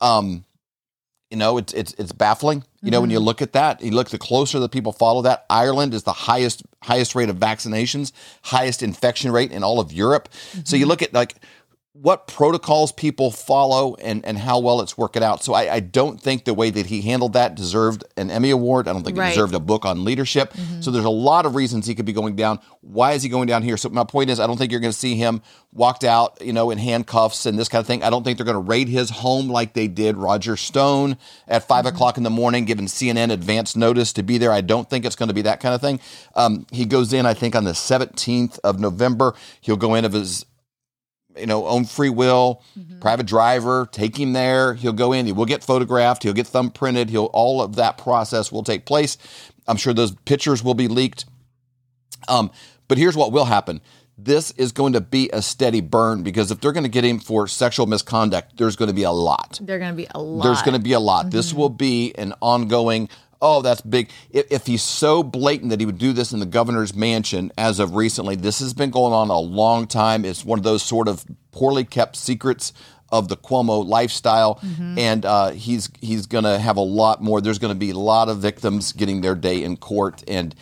Um, 0.00 0.44
you 1.30 1.36
know, 1.36 1.58
it's 1.58 1.72
it's 1.72 1.92
it's 1.94 2.12
baffling. 2.12 2.62
You 2.82 2.90
know, 2.90 2.98
mm-hmm. 2.98 3.02
when 3.02 3.10
you 3.10 3.18
mm-hmm. 3.18 3.26
look 3.26 3.42
at 3.42 3.52
that, 3.54 3.82
you 3.82 3.90
look 3.90 4.10
the 4.10 4.18
closer 4.18 4.60
that 4.60 4.70
people 4.70 4.92
follow 4.92 5.22
that. 5.22 5.44
Ireland 5.50 5.92
is 5.92 6.04
the 6.04 6.12
highest 6.12 6.62
highest 6.82 7.16
rate 7.16 7.28
of 7.28 7.36
vaccinations, 7.36 8.12
highest 8.42 8.82
infection 8.82 9.32
rate 9.32 9.50
in 9.50 9.64
all 9.64 9.80
of 9.80 9.92
Europe. 9.92 10.28
Mm-hmm. 10.28 10.60
So 10.64 10.76
you 10.76 10.84
mm-hmm. 10.84 10.90
look 10.90 11.02
at 11.02 11.12
like 11.12 11.34
what 12.02 12.26
protocols 12.26 12.92
people 12.92 13.30
follow 13.30 13.94
and, 13.96 14.24
and 14.26 14.36
how 14.36 14.58
well 14.58 14.80
it's 14.80 14.98
working 14.98 15.22
out. 15.22 15.42
So 15.42 15.54
I, 15.54 15.74
I, 15.74 15.80
don't 15.80 16.20
think 16.20 16.44
the 16.44 16.52
way 16.52 16.68
that 16.68 16.86
he 16.86 17.00
handled 17.00 17.32
that 17.32 17.54
deserved 17.54 18.04
an 18.16 18.30
Emmy 18.30 18.50
Award. 18.50 18.86
I 18.86 18.92
don't 18.92 19.02
think 19.02 19.16
right. 19.16 19.28
he 19.28 19.34
deserved 19.34 19.54
a 19.54 19.60
book 19.60 19.86
on 19.86 20.04
leadership. 20.04 20.52
Mm-hmm. 20.52 20.82
So 20.82 20.90
there's 20.90 21.06
a 21.06 21.10
lot 21.10 21.46
of 21.46 21.54
reasons 21.54 21.86
he 21.86 21.94
could 21.94 22.04
be 22.04 22.12
going 22.12 22.36
down. 22.36 22.60
Why 22.82 23.12
is 23.12 23.22
he 23.22 23.28
going 23.28 23.46
down 23.46 23.62
here? 23.62 23.76
So 23.76 23.88
my 23.88 24.04
point 24.04 24.30
is, 24.30 24.40
I 24.40 24.46
don't 24.46 24.58
think 24.58 24.72
you're 24.72 24.80
going 24.80 24.92
to 24.92 24.98
see 24.98 25.16
him 25.16 25.42
walked 25.72 26.04
out, 26.04 26.38
you 26.40 26.52
know, 26.52 26.70
in 26.70 26.78
handcuffs 26.78 27.46
and 27.46 27.58
this 27.58 27.68
kind 27.68 27.80
of 27.80 27.86
thing. 27.86 28.02
I 28.02 28.10
don't 28.10 28.24
think 28.24 28.36
they're 28.36 28.46
going 28.46 28.54
to 28.54 28.60
raid 28.60 28.88
his 28.88 29.10
home 29.10 29.48
like 29.48 29.72
they 29.72 29.88
did 29.88 30.16
Roger 30.16 30.56
Stone 30.56 31.16
at 31.48 31.66
5 31.66 31.84
mm-hmm. 31.84 31.94
o'clock 31.94 32.18
in 32.18 32.24
the 32.24 32.30
morning, 32.30 32.66
giving 32.66 32.86
CNN 32.86 33.32
advance 33.32 33.74
notice 33.74 34.12
to 34.14 34.22
be 34.22 34.38
there. 34.38 34.52
I 34.52 34.60
don't 34.60 34.88
think 34.88 35.04
it's 35.04 35.16
going 35.16 35.28
to 35.28 35.34
be 35.34 35.42
that 35.42 35.60
kind 35.60 35.74
of 35.74 35.80
thing. 35.80 36.00
Um, 36.34 36.66
he 36.70 36.84
goes 36.84 37.12
in, 37.12 37.24
I 37.26 37.34
think, 37.34 37.56
on 37.56 37.64
the 37.64 37.72
17th 37.72 38.58
of 38.62 38.78
November. 38.78 39.34
He'll 39.60 39.76
go 39.76 39.94
in 39.94 40.04
of 40.04 40.12
his 40.12 40.44
you 41.38 41.46
know, 41.46 41.66
own 41.66 41.84
free 41.84 42.10
will, 42.10 42.62
mm-hmm. 42.78 43.00
private 43.00 43.26
driver, 43.26 43.88
take 43.92 44.18
him 44.18 44.32
there. 44.32 44.74
He'll 44.74 44.92
go 44.92 45.12
in, 45.12 45.26
he 45.26 45.32
will 45.32 45.44
get 45.44 45.62
photographed, 45.64 46.22
he'll 46.22 46.32
get 46.32 46.46
thumbprinted, 46.46 47.10
he'll 47.10 47.26
all 47.26 47.60
of 47.62 47.76
that 47.76 47.98
process 47.98 48.50
will 48.50 48.62
take 48.62 48.86
place. 48.86 49.18
I'm 49.66 49.76
sure 49.76 49.92
those 49.94 50.14
pictures 50.24 50.62
will 50.62 50.74
be 50.74 50.88
leaked. 50.88 51.24
Um, 52.28 52.50
but 52.88 52.98
here's 52.98 53.16
what 53.16 53.32
will 53.32 53.44
happen. 53.46 53.80
This 54.18 54.50
is 54.52 54.72
going 54.72 54.94
to 54.94 55.00
be 55.02 55.28
a 55.32 55.42
steady 55.42 55.82
burn 55.82 56.22
because 56.22 56.50
if 56.50 56.60
they're 56.60 56.72
going 56.72 56.84
to 56.84 56.90
get 56.90 57.04
him 57.04 57.18
for 57.18 57.46
sexual 57.46 57.86
misconduct, 57.86 58.56
there's 58.56 58.74
going 58.74 58.88
to 58.88 58.94
be 58.94 59.02
a 59.02 59.10
lot. 59.10 59.58
They're 59.62 59.78
going 59.78 59.90
to 59.90 59.96
be 59.96 60.06
a 60.14 60.18
lot. 60.18 60.42
There's 60.42 60.62
going 60.62 60.76
to 60.76 60.82
be 60.82 60.92
a 60.94 61.00
lot. 61.00 61.30
This 61.30 61.50
Mm-hmm. 61.50 61.58
will 61.58 61.68
be 61.68 62.14
an 62.16 62.32
ongoing. 62.40 63.10
Oh, 63.48 63.62
that's 63.62 63.80
big. 63.80 64.10
If, 64.30 64.46
if 64.50 64.66
he's 64.66 64.82
so 64.82 65.22
blatant 65.22 65.70
that 65.70 65.78
he 65.80 65.86
would 65.86 65.98
do 65.98 66.12
this 66.12 66.32
in 66.32 66.40
the 66.40 66.46
governor's 66.46 66.94
mansion 66.94 67.52
as 67.56 67.78
of 67.78 67.94
recently, 67.94 68.34
this 68.34 68.58
has 68.58 68.74
been 68.74 68.90
going 68.90 69.12
on 69.12 69.30
a 69.30 69.38
long 69.38 69.86
time. 69.86 70.24
It's 70.24 70.44
one 70.44 70.58
of 70.58 70.64
those 70.64 70.82
sort 70.82 71.06
of 71.08 71.24
poorly 71.52 71.84
kept 71.84 72.16
secrets 72.16 72.72
of 73.10 73.28
the 73.28 73.36
Cuomo 73.36 73.86
lifestyle, 73.86 74.56
Mm-hmm. 74.56 74.98
and 74.98 75.24
uh, 75.24 75.50
he's 75.50 75.88
he's 76.00 76.26
going 76.26 76.42
to 76.44 76.58
have 76.58 76.76
a 76.76 76.80
lot 76.80 77.22
more. 77.22 77.40
There's 77.40 77.60
going 77.60 77.72
to 77.72 77.78
be 77.78 77.90
a 77.90 77.98
lot 77.98 78.28
of 78.28 78.38
victims 78.38 78.92
getting 78.92 79.20
their 79.20 79.36
day 79.36 79.62
in 79.62 79.76
court, 79.76 80.24
and 80.26 80.52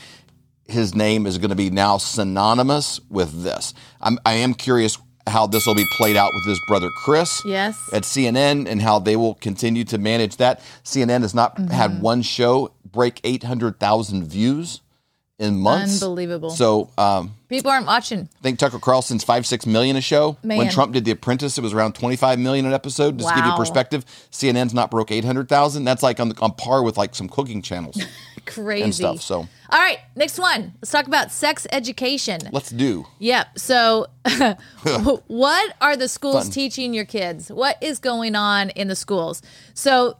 his 0.67 0.95
name 0.95 1.27
is 1.27 1.39
going 1.39 1.51
to 1.51 1.57
be 1.57 1.71
now 1.71 1.97
synonymous 1.99 3.01
with 3.09 3.43
this. 3.43 3.73
I'm, 4.01 4.19
I 4.27 4.35
am 4.35 4.53
curious 4.55 4.99
how 5.27 5.47
this 5.47 5.67
will 5.67 5.75
be 5.75 5.87
played 5.97 6.17
out 6.17 6.31
with 6.35 6.45
his 6.47 6.61
brother 6.69 6.89
Chris 7.05 7.41
Yes. 7.47 7.75
at 7.95 8.03
CNN 8.03 8.69
and 8.69 8.83
how 8.83 8.99
they 8.99 9.17
will 9.17 9.37
continue 9.37 9.85
to 9.85 9.97
manage 9.97 10.37
that. 10.37 10.61
CNN 10.85 11.23
has 11.23 11.35
not 11.35 11.57
Mm-hmm. 11.57 11.71
had 11.71 12.03
one 12.03 12.21
show 12.21 12.74
break 12.95 13.21
800,000 13.25 14.25
views 14.25 14.81
in 15.39 15.59
months. 15.59 16.01
Unbelievable. 16.03 16.51
So 16.51 16.91
um, 16.97 17.35
People 17.49 17.71
aren't 17.71 17.87
watching. 17.87 18.29
I 18.39 18.43
think 18.43 18.59
Tucker 18.59 18.79
Carlson's 18.79 19.25
five, 19.25 19.47
six 19.47 19.67
million 19.67 19.97
a 19.97 20.01
show. 20.01 20.37
When 20.43 20.71
Trump 20.71 20.93
did 20.93 21.05
The 21.05 21.11
Apprentice, 21.11 21.59
it 21.59 21.61
was 21.61 21.73
around 21.73 21.95
25 21.95 22.39
million 22.39 22.67
an 22.67 22.73
episode. 22.73 23.19
Just 23.19 23.29
to 23.31 23.35
give 23.35 23.45
you 23.45 23.55
perspective, 23.57 24.05
CNN's 24.31 24.75
not 24.75 24.91
broke 24.91 25.11
800,000. 25.11 25.85
That's 25.85 26.03
like 26.03 26.21
on, 26.21 26.33
on 26.39 26.53
par 26.53 26.83
with 26.83 26.97
like 26.97 27.15
some 27.15 27.29
cooking 27.29 27.63
channels 27.63 28.01
Crazy. 28.47 28.83
and 28.85 28.95
stuff. 28.95 29.21
So 29.23 29.39
All 29.39 29.79
right, 29.79 29.99
next 30.15 30.39
one. 30.39 30.73
Let's 30.81 30.93
talk 30.93 31.07
about 31.07 31.33
sex 31.33 31.67
education. 31.73 32.41
let's 32.53 32.71
do. 32.71 33.07
Yep. 33.19 33.59
So, 33.59 34.07
what 35.27 35.75
are 35.81 35.97
the 35.97 36.09
schools 36.09 36.45
Fun. 36.45 36.53
teaching 36.53 36.95
your 36.95 37.07
kids? 37.07 37.51
What 37.51 37.83
is 37.83 37.99
going 37.99 38.37
on 38.37 38.71
in 38.71 38.87
the 38.89 38.97
schools? 38.97 39.43
So, 39.75 40.17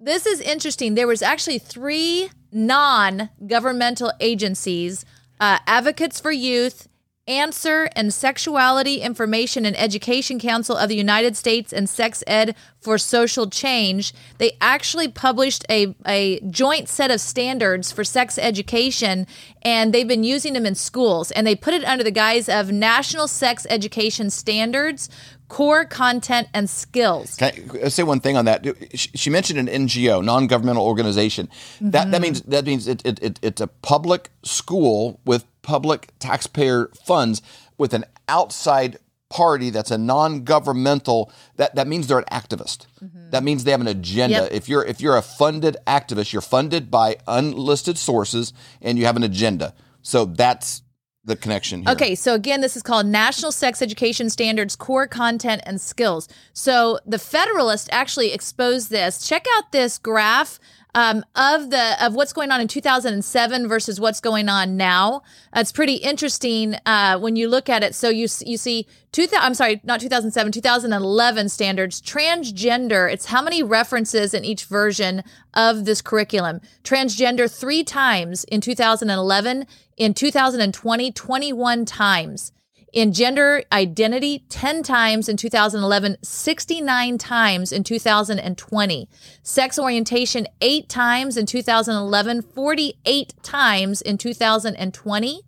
this 0.00 0.26
is 0.26 0.40
interesting. 0.40 0.94
There 0.94 1.06
was 1.06 1.22
actually 1.22 1.58
three 1.58 2.30
non-governmental 2.52 4.12
agencies: 4.20 5.04
uh, 5.40 5.58
Advocates 5.66 6.20
for 6.20 6.32
Youth, 6.32 6.88
Answer, 7.26 7.90
and 7.94 8.14
Sexuality 8.14 9.02
Information 9.02 9.66
and 9.66 9.78
Education 9.78 10.38
Council 10.38 10.76
of 10.76 10.88
the 10.88 10.96
United 10.96 11.36
States, 11.36 11.72
and 11.74 11.88
Sex 11.88 12.24
Ed 12.26 12.56
for 12.80 12.96
Social 12.96 13.50
Change. 13.50 14.14
They 14.38 14.56
actually 14.62 15.08
published 15.08 15.64
a, 15.68 15.94
a 16.06 16.40
joint 16.48 16.88
set 16.88 17.10
of 17.10 17.20
standards 17.20 17.92
for 17.92 18.02
sex 18.02 18.38
education, 18.38 19.26
and 19.60 19.92
they've 19.92 20.08
been 20.08 20.24
using 20.24 20.54
them 20.54 20.64
in 20.64 20.74
schools. 20.74 21.30
And 21.32 21.46
they 21.46 21.54
put 21.54 21.74
it 21.74 21.84
under 21.84 22.02
the 22.02 22.10
guise 22.10 22.48
of 22.48 22.72
National 22.72 23.28
Sex 23.28 23.66
Education 23.68 24.30
Standards, 24.30 25.10
Core 25.48 25.84
Content, 25.84 26.48
and 26.52 26.68
Skills. 26.68 27.36
Can 27.36 27.52
I 27.84 27.88
say 27.88 28.02
one 28.02 28.20
thing 28.20 28.36
on 28.36 28.44
that? 28.44 28.64
She 28.94 29.30
mentioned 29.30 29.58
an 29.58 29.66
NGO, 29.86 30.22
non-governmental 30.24 30.84
organization. 30.84 31.48
That 31.80 32.02
Mm-hmm. 32.02 32.10
that 32.12 32.20
means 32.20 32.42
that 32.42 32.64
means 32.66 32.86
it, 32.88 33.02
it, 33.04 33.22
it 33.22 33.38
it's 33.42 33.60
a 33.60 33.66
public 33.66 34.30
school 34.42 35.20
with 35.24 35.44
public 35.62 36.12
taxpayer 36.18 36.90
funds 37.04 37.40
with 37.78 37.94
an 37.94 38.04
outside 38.28 38.98
party 39.30 39.68
that's 39.70 39.90
a 39.90 39.98
non-governmental. 39.98 41.30
That 41.56 41.74
that 41.74 41.86
means 41.86 42.06
they're 42.06 42.18
an 42.18 42.24
activist. 42.30 42.86
That 43.30 43.42
means 43.44 43.64
they 43.64 43.70
have 43.72 43.80
an 43.80 43.86
agenda. 43.88 44.36
Mm-hmm. 44.36 44.44
Yep. 44.44 44.52
If 44.52 44.68
you're 44.68 44.84
if 44.84 45.00
you're 45.00 45.16
a 45.16 45.22
funded 45.22 45.76
activist, 45.86 46.32
you're 46.32 46.42
funded 46.42 46.90
by 46.90 47.16
unlisted 47.26 47.98
sources 47.98 48.52
and 48.80 48.98
you 48.98 49.04
have 49.06 49.16
an 49.16 49.22
agenda. 49.22 49.74
So 50.02 50.24
that's 50.24 50.82
the 51.28 51.36
connection 51.36 51.82
here. 51.82 51.92
Okay, 51.92 52.14
so 52.14 52.34
again, 52.34 52.60
this 52.60 52.76
is 52.76 52.82
called 52.82 53.06
National 53.06 53.52
Sex 53.52 53.80
Education 53.80 54.28
Standards 54.30 54.74
Core 54.74 55.06
Content 55.06 55.62
and 55.64 55.80
Skills. 55.80 56.28
So 56.52 56.98
the 57.06 57.18
Federalist 57.18 57.88
actually 57.92 58.32
exposed 58.32 58.90
this. 58.90 59.26
Check 59.26 59.46
out 59.56 59.70
this 59.70 59.98
graph 59.98 60.58
um, 60.94 61.24
of 61.34 61.70
the 61.70 62.04
of 62.04 62.14
what's 62.14 62.32
going 62.32 62.50
on 62.50 62.60
in 62.60 62.68
2007 62.68 63.68
versus 63.68 64.00
what's 64.00 64.20
going 64.20 64.48
on 64.48 64.76
now. 64.76 65.22
It's 65.54 65.72
pretty 65.72 65.94
interesting 65.94 66.76
uh, 66.86 67.18
when 67.18 67.36
you 67.36 67.48
look 67.48 67.68
at 67.68 67.82
it. 67.82 67.94
So 67.94 68.08
you 68.08 68.28
you 68.44 68.56
see, 68.56 68.86
2000, 69.12 69.38
I'm 69.44 69.54
sorry, 69.54 69.80
not 69.84 70.00
2007, 70.00 70.52
2011 70.52 71.48
standards. 71.48 72.00
Transgender. 72.00 73.12
It's 73.12 73.26
how 73.26 73.42
many 73.42 73.62
references 73.62 74.34
in 74.34 74.44
each 74.44 74.64
version 74.64 75.22
of 75.54 75.84
this 75.84 76.02
curriculum. 76.02 76.60
Transgender 76.84 77.52
three 77.52 77.84
times 77.84 78.44
in 78.44 78.60
2011. 78.60 79.66
In 79.96 80.14
2020, 80.14 81.10
21 81.10 81.84
times. 81.84 82.52
In 82.92 83.12
gender 83.12 83.64
identity, 83.70 84.44
10 84.48 84.82
times 84.82 85.28
in 85.28 85.36
2011, 85.36 86.16
69 86.22 87.18
times 87.18 87.70
in 87.70 87.84
2020. 87.84 89.08
Sex 89.42 89.78
orientation, 89.78 90.46
8 90.62 90.88
times 90.88 91.36
in 91.36 91.44
2011, 91.44 92.42
48 92.42 93.34
times 93.42 94.00
in 94.00 94.16
2020. 94.16 95.42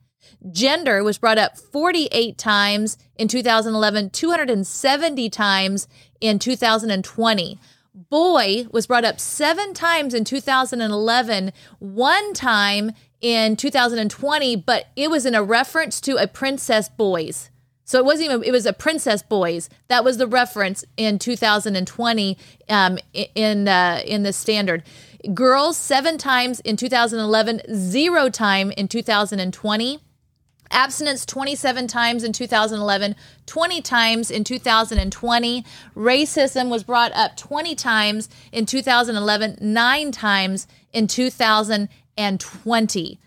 Gender 0.52 1.02
was 1.02 1.18
brought 1.18 1.38
up 1.38 1.56
48 1.56 2.37
times 2.37 2.99
in 3.16 3.28
2011, 3.28 4.11
270 4.11 5.30
times 5.30 5.88
in 6.20 6.38
2020. 6.38 7.59
Boy 7.92 8.66
was 8.70 8.87
brought 8.87 9.04
up 9.04 9.18
seven 9.18 9.75
times 9.75 10.14
in 10.14 10.25
2011, 10.25 11.52
one 11.78 12.32
time 12.32 12.92
in 13.20 13.56
2020, 13.56 14.56
but 14.56 14.86
it 14.96 15.10
was 15.10 15.26
in 15.26 15.34
a 15.34 15.42
reference 15.42 16.00
to 16.02 16.16
a 16.16 16.26
Princess 16.26 16.88
Boys. 16.88 17.50
So 17.84 17.98
it 17.98 18.04
wasn't 18.04 18.26
even, 18.26 18.44
it 18.44 18.52
was 18.52 18.66
a 18.66 18.72
Princess 18.72 19.22
Boys. 19.22 19.68
That 19.88 20.04
was 20.04 20.16
the 20.16 20.28
reference 20.28 20.84
in 20.96 21.18
2020 21.18 22.38
um, 22.68 22.98
in, 23.34 23.66
uh, 23.66 24.00
in 24.04 24.22
the 24.22 24.32
standard. 24.32 24.84
Girls, 25.34 25.76
seven 25.76 26.16
times 26.16 26.60
in 26.60 26.76
2011, 26.76 27.62
zero 27.74 28.28
time 28.28 28.70
in 28.70 28.86
2020. 28.86 29.98
Abstinence 30.72 31.26
27 31.26 31.88
times 31.88 32.22
in 32.22 32.32
2011, 32.32 33.16
20 33.46 33.82
times 33.82 34.30
in 34.30 34.44
2020. 34.44 35.64
Racism 35.96 36.68
was 36.68 36.84
brought 36.84 37.10
up 37.12 37.36
20 37.36 37.74
times 37.74 38.28
in 38.52 38.66
2011, 38.66 39.58
nine 39.60 40.12
times 40.12 40.68
in 40.92 41.08
2020. 42.38 43.18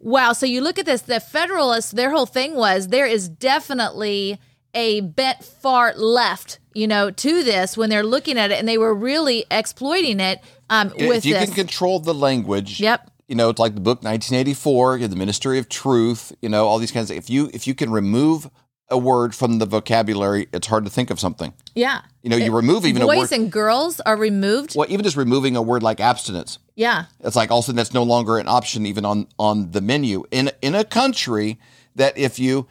Wow. 0.00 0.32
So 0.32 0.46
you 0.46 0.60
look 0.60 0.78
at 0.78 0.86
this, 0.86 1.02
the 1.02 1.20
Federalists, 1.20 1.90
their 1.90 2.10
whole 2.10 2.26
thing 2.26 2.54
was 2.54 2.88
there 2.88 3.06
is 3.06 3.28
definitely 3.28 4.38
a 4.74 5.00
bent 5.00 5.42
far 5.44 5.92
left, 5.94 6.58
you 6.74 6.86
know, 6.86 7.10
to 7.10 7.42
this 7.42 7.76
when 7.76 7.90
they're 7.90 8.04
looking 8.04 8.38
at 8.38 8.50
it, 8.50 8.58
and 8.58 8.68
they 8.68 8.78
were 8.78 8.94
really 8.94 9.44
exploiting 9.50 10.20
it 10.20 10.40
um, 10.70 10.90
with 10.98 11.18
if 11.18 11.24
you 11.24 11.34
this. 11.34 11.46
can 11.46 11.54
control 11.54 11.98
the 11.98 12.14
language 12.14 12.78
Yep. 12.78 13.10
you 13.26 13.34
know 13.34 13.48
it's 13.48 13.58
like 13.58 13.74
the 13.74 13.80
book 13.80 14.02
1984 14.02 14.96
you 14.98 15.02
have 15.02 15.10
the 15.10 15.16
ministry 15.16 15.58
of 15.58 15.66
truth 15.70 16.30
you 16.42 16.48
know 16.50 16.66
all 16.66 16.78
these 16.78 16.92
kinds 16.92 17.10
of 17.10 17.16
if 17.16 17.30
you 17.30 17.48
if 17.54 17.66
you 17.66 17.74
can 17.74 17.90
remove 17.90 18.50
a 18.90 18.98
word 18.98 19.34
from 19.34 19.58
the 19.58 19.66
vocabulary 19.66 20.48
it's 20.52 20.66
hard 20.66 20.84
to 20.84 20.90
think 20.90 21.10
of 21.10 21.20
something 21.20 21.52
yeah. 21.74 22.00
you 22.22 22.30
know 22.30 22.36
you 22.36 22.54
remove 22.54 22.86
even 22.86 23.02
a 23.02 23.06
Boys 23.06 23.30
word 23.30 23.32
and 23.32 23.52
girls 23.52 24.00
are 24.00 24.16
removed. 24.16 24.74
well 24.76 24.86
even 24.90 25.04
just 25.04 25.16
removing 25.16 25.56
a 25.56 25.62
word 25.62 25.82
like 25.82 26.00
abstinence 26.00 26.58
Yeah. 26.74 27.04
it's 27.20 27.36
like 27.36 27.50
all 27.50 27.58
of 27.58 27.64
a 27.64 27.66
sudden 27.66 27.76
that's 27.76 27.94
no 27.94 28.02
longer 28.02 28.38
an 28.38 28.48
option 28.48 28.86
even 28.86 29.04
on 29.04 29.28
on 29.38 29.72
the 29.72 29.80
menu 29.80 30.24
in 30.30 30.50
in 30.62 30.74
a 30.74 30.84
country 30.84 31.58
that 31.96 32.16
if 32.16 32.38
you 32.38 32.66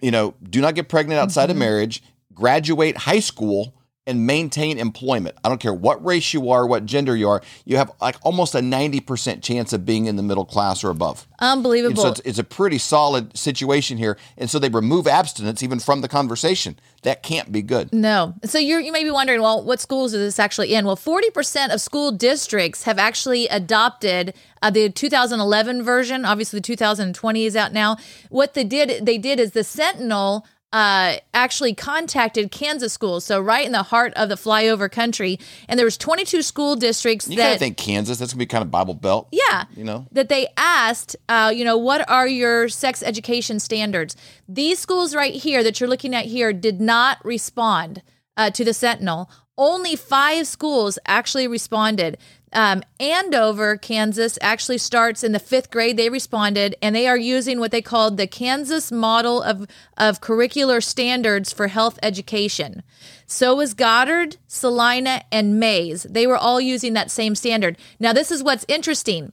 you 0.00 0.10
know 0.10 0.34
do 0.42 0.60
not 0.60 0.74
get 0.74 0.88
pregnant 0.88 1.18
outside 1.20 1.44
of 1.50 1.54
mm-hmm. 1.54 1.60
marriage 1.60 2.02
graduate 2.34 2.96
high 2.98 3.20
school 3.20 3.74
and 4.06 4.26
maintain 4.26 4.78
employment 4.78 5.36
i 5.44 5.48
don't 5.48 5.60
care 5.60 5.72
what 5.72 6.04
race 6.04 6.34
you 6.34 6.50
are 6.50 6.66
what 6.66 6.84
gender 6.84 7.16
you 7.16 7.28
are 7.28 7.42
you 7.64 7.76
have 7.76 7.90
like 8.00 8.16
almost 8.22 8.54
a 8.54 8.58
90% 8.58 9.42
chance 9.42 9.72
of 9.72 9.84
being 9.86 10.06
in 10.06 10.16
the 10.16 10.22
middle 10.22 10.44
class 10.44 10.84
or 10.84 10.90
above 10.90 11.26
and 11.40 11.58
Unbelievable. 11.58 12.02
so 12.02 12.08
it's, 12.08 12.20
it's 12.20 12.38
a 12.38 12.44
pretty 12.44 12.78
solid 12.78 13.36
situation 13.36 13.96
here 13.98 14.16
and 14.36 14.50
so 14.50 14.58
they 14.58 14.68
remove 14.68 15.06
abstinence 15.06 15.62
even 15.62 15.78
from 15.78 16.00
the 16.00 16.08
conversation 16.08 16.78
that 17.02 17.22
can't 17.22 17.52
be 17.52 17.62
good 17.62 17.92
No. 17.92 18.34
So 18.44 18.58
you're, 18.58 18.80
you 18.80 18.92
may 18.92 19.04
be 19.04 19.10
wondering, 19.10 19.40
well, 19.40 19.62
what 19.62 19.80
schools 19.80 20.14
is 20.14 20.20
this 20.20 20.38
actually 20.38 20.74
in? 20.74 20.84
Well, 20.84 20.96
40% 20.96 21.72
of 21.72 21.80
school 21.80 22.12
districts 22.12 22.84
have 22.84 22.98
actually 22.98 23.46
adopted 23.48 24.34
uh, 24.62 24.70
the 24.70 24.90
2011 24.90 25.82
version. 25.82 26.24
Obviously, 26.24 26.58
the 26.58 26.62
2020 26.62 27.44
is 27.44 27.56
out 27.56 27.72
now. 27.72 27.96
What 28.30 28.54
they 28.54 28.64
did, 28.64 29.06
they 29.06 29.18
did 29.18 29.38
is 29.40 29.52
the 29.52 29.64
Sentinel 29.64 30.46
uh, 30.74 31.18
actually 31.32 31.72
contacted 31.72 32.50
Kansas 32.50 32.92
schools, 32.92 33.24
so 33.24 33.40
right 33.40 33.64
in 33.64 33.72
the 33.72 33.84
heart 33.84 34.12
of 34.16 34.28
the 34.28 34.34
flyover 34.34 34.90
country, 34.90 35.38
and 35.68 35.78
there 35.78 35.86
was 35.86 35.96
22 35.96 36.42
school 36.42 36.74
districts 36.74 37.28
you 37.28 37.36
kind 37.36 37.48
that 37.48 37.52
of 37.54 37.58
think 37.60 37.76
kansas 37.76 38.18
that's 38.18 38.32
gonna 38.32 38.40
be 38.40 38.46
kind 38.46 38.62
of 38.62 38.70
bible 38.70 38.94
belt 38.94 39.28
yeah. 39.30 39.64
You 39.76 39.84
know? 39.84 40.06
That 40.12 40.28
they 40.28 40.48
asked, 40.56 41.16
uh, 41.28 41.52
you 41.54 41.64
know, 41.64 41.76
what 41.76 42.08
are 42.08 42.26
your 42.26 42.68
sex 42.68 43.02
education 43.02 43.60
standards? 43.60 44.16
These 44.48 44.78
schools 44.78 45.14
right 45.14 45.34
here 45.34 45.62
that 45.62 45.80
you're 45.80 45.88
looking 45.88 46.14
at 46.14 46.26
here 46.26 46.52
did 46.52 46.80
not 46.80 47.24
respond 47.24 48.02
uh, 48.36 48.50
to 48.50 48.64
the 48.64 48.74
Sentinel. 48.74 49.30
Only 49.56 49.96
five 49.96 50.46
schools 50.46 50.98
actually 51.06 51.46
responded. 51.46 52.18
Um, 52.54 52.84
Andover, 53.00 53.76
Kansas, 53.76 54.38
actually 54.40 54.78
starts 54.78 55.24
in 55.24 55.32
the 55.32 55.40
fifth 55.40 55.70
grade. 55.70 55.96
They 55.96 56.08
responded, 56.08 56.76
and 56.80 56.94
they 56.94 57.08
are 57.08 57.18
using 57.18 57.58
what 57.58 57.72
they 57.72 57.82
called 57.82 58.16
the 58.16 58.28
Kansas 58.28 58.92
model 58.92 59.42
of, 59.42 59.66
of 59.96 60.20
curricular 60.20 60.82
standards 60.82 61.52
for 61.52 61.66
health 61.66 61.98
education. 62.00 62.84
So 63.26 63.56
was 63.56 63.74
Goddard, 63.74 64.36
Salina, 64.46 65.22
and 65.32 65.58
Maize. 65.58 66.04
They 66.04 66.28
were 66.28 66.36
all 66.36 66.60
using 66.60 66.92
that 66.92 67.10
same 67.10 67.34
standard. 67.34 67.76
Now, 67.98 68.12
this 68.12 68.30
is 68.30 68.42
what's 68.42 68.64
interesting. 68.68 69.32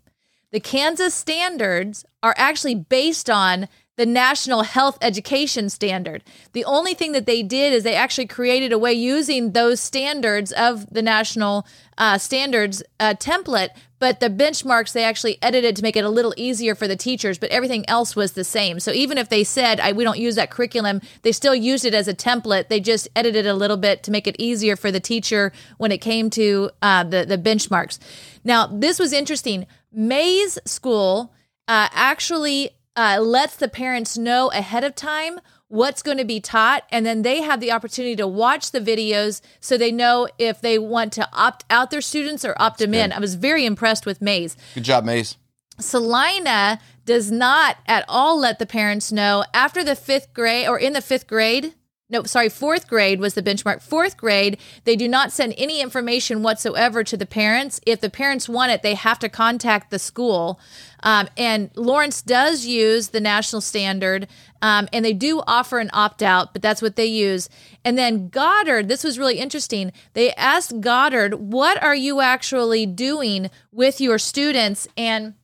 The 0.51 0.59
Kansas 0.59 1.13
standards 1.13 2.03
are 2.23 2.35
actually 2.37 2.75
based 2.75 3.29
on 3.29 3.69
the 4.01 4.05
National 4.07 4.63
Health 4.63 4.97
Education 4.99 5.69
Standard. 5.69 6.23
The 6.53 6.65
only 6.65 6.95
thing 6.95 7.11
that 7.11 7.27
they 7.27 7.43
did 7.43 7.71
is 7.71 7.83
they 7.83 7.93
actually 7.93 8.25
created 8.25 8.71
a 8.71 8.79
way 8.79 8.93
using 8.93 9.51
those 9.51 9.79
standards 9.79 10.51
of 10.53 10.91
the 10.91 11.03
national 11.03 11.67
uh, 11.99 12.17
standards 12.17 12.81
uh, 12.99 13.13
template, 13.19 13.69
but 13.99 14.19
the 14.19 14.31
benchmarks 14.31 14.93
they 14.93 15.03
actually 15.03 15.37
edited 15.43 15.75
to 15.75 15.83
make 15.83 15.95
it 15.95 16.03
a 16.03 16.09
little 16.09 16.33
easier 16.35 16.73
for 16.73 16.87
the 16.87 16.95
teachers, 16.95 17.37
but 17.37 17.51
everything 17.51 17.87
else 17.87 18.15
was 18.15 18.31
the 18.31 18.43
same. 18.43 18.79
So 18.79 18.91
even 18.91 19.19
if 19.19 19.29
they 19.29 19.43
said, 19.43 19.79
we 19.95 20.03
don't 20.03 20.17
use 20.17 20.33
that 20.33 20.49
curriculum, 20.49 20.99
they 21.21 21.31
still 21.31 21.53
used 21.53 21.85
it 21.85 21.93
as 21.93 22.07
a 22.07 22.15
template. 22.15 22.69
They 22.69 22.79
just 22.79 23.07
edited 23.15 23.45
a 23.45 23.53
little 23.53 23.77
bit 23.77 24.01
to 24.01 24.09
make 24.09 24.25
it 24.25 24.35
easier 24.39 24.75
for 24.75 24.89
the 24.89 24.99
teacher 24.99 25.53
when 25.77 25.91
it 25.91 25.99
came 25.99 26.31
to 26.31 26.71
uh, 26.81 27.03
the, 27.03 27.23
the 27.23 27.37
benchmarks. 27.37 27.99
Now, 28.43 28.65
this 28.65 28.97
was 28.97 29.13
interesting. 29.13 29.67
Maize 29.91 30.57
School 30.65 31.35
uh, 31.67 31.87
actually 31.93 32.71
uh, 32.95 33.19
lets 33.21 33.55
the 33.55 33.67
parents 33.67 34.17
know 34.17 34.49
ahead 34.51 34.83
of 34.83 34.95
time 34.95 35.39
what's 35.67 36.03
going 36.03 36.17
to 36.17 36.25
be 36.25 36.41
taught 36.41 36.83
and 36.91 37.05
then 37.05 37.21
they 37.21 37.41
have 37.41 37.61
the 37.61 37.71
opportunity 37.71 38.15
to 38.15 38.27
watch 38.27 38.71
the 38.71 38.79
videos 38.81 39.39
so 39.61 39.77
they 39.77 39.91
know 39.91 40.27
if 40.37 40.59
they 40.59 40.77
want 40.77 41.13
to 41.13 41.27
opt 41.31 41.63
out 41.69 41.91
their 41.91 42.01
students 42.01 42.43
or 42.43 42.53
opt 42.59 42.79
them 42.79 42.93
in. 42.93 43.13
i 43.13 43.19
was 43.19 43.35
very 43.35 43.65
impressed 43.65 44.05
with 44.05 44.21
Maize 44.21 44.57
Good 44.75 44.83
job, 44.83 45.05
Maize. 45.05 45.37
salina 45.79 46.79
does 47.05 47.31
not 47.31 47.77
at 47.87 48.03
all 48.09 48.37
let 48.37 48.59
the 48.59 48.65
parents 48.65 49.13
know 49.13 49.45
after 49.53 49.81
the 49.83 49.95
fifth 49.95 50.33
grade 50.33 50.67
or 50.67 50.77
in 50.77 50.91
the 50.91 51.01
fifth 51.01 51.25
grade 51.25 51.73
no, 52.11 52.23
sorry, 52.23 52.49
fourth 52.49 52.89
grade 52.89 53.21
was 53.21 53.35
the 53.35 53.41
benchmark. 53.41 53.81
Fourth 53.81 54.17
grade, 54.17 54.57
they 54.83 54.97
do 54.97 55.07
not 55.07 55.31
send 55.31 55.53
any 55.57 55.81
information 55.81 56.43
whatsoever 56.43 57.05
to 57.05 57.15
the 57.15 57.25
parents. 57.25 57.79
If 57.87 58.01
the 58.01 58.09
parents 58.09 58.49
want 58.49 58.73
it, 58.73 58.83
they 58.83 58.95
have 58.95 59.17
to 59.19 59.29
contact 59.29 59.91
the 59.91 59.97
school. 59.97 60.59
Um, 61.03 61.29
and 61.37 61.71
Lawrence 61.75 62.21
does 62.21 62.65
use 62.65 63.09
the 63.09 63.21
national 63.21 63.61
standard, 63.61 64.27
um, 64.61 64.89
and 64.91 65.05
they 65.05 65.13
do 65.13 65.41
offer 65.47 65.79
an 65.79 65.89
opt 65.93 66.21
out, 66.21 66.51
but 66.51 66.61
that's 66.61 66.81
what 66.81 66.97
they 66.97 67.05
use. 67.05 67.49
And 67.85 67.97
then 67.97 68.27
Goddard, 68.27 68.89
this 68.89 69.05
was 69.05 69.17
really 69.17 69.39
interesting. 69.39 69.93
They 70.13 70.33
asked 70.33 70.81
Goddard, 70.81 71.35
What 71.35 71.81
are 71.81 71.95
you 71.95 72.19
actually 72.19 72.85
doing 72.85 73.49
with 73.71 74.01
your 74.01 74.19
students? 74.19 74.87
And 74.97 75.35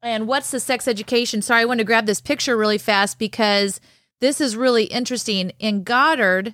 and 0.00 0.28
what's 0.28 0.52
the 0.52 0.60
sex 0.60 0.86
education? 0.86 1.42
Sorry, 1.42 1.62
I 1.62 1.64
want 1.64 1.78
to 1.78 1.84
grab 1.84 2.06
this 2.06 2.20
picture 2.20 2.56
really 2.56 2.78
fast 2.78 3.18
because 3.18 3.80
this 4.20 4.40
is 4.40 4.56
really 4.56 4.84
interesting. 4.84 5.52
In 5.58 5.82
Goddard, 5.84 6.48
uh, 6.48 6.52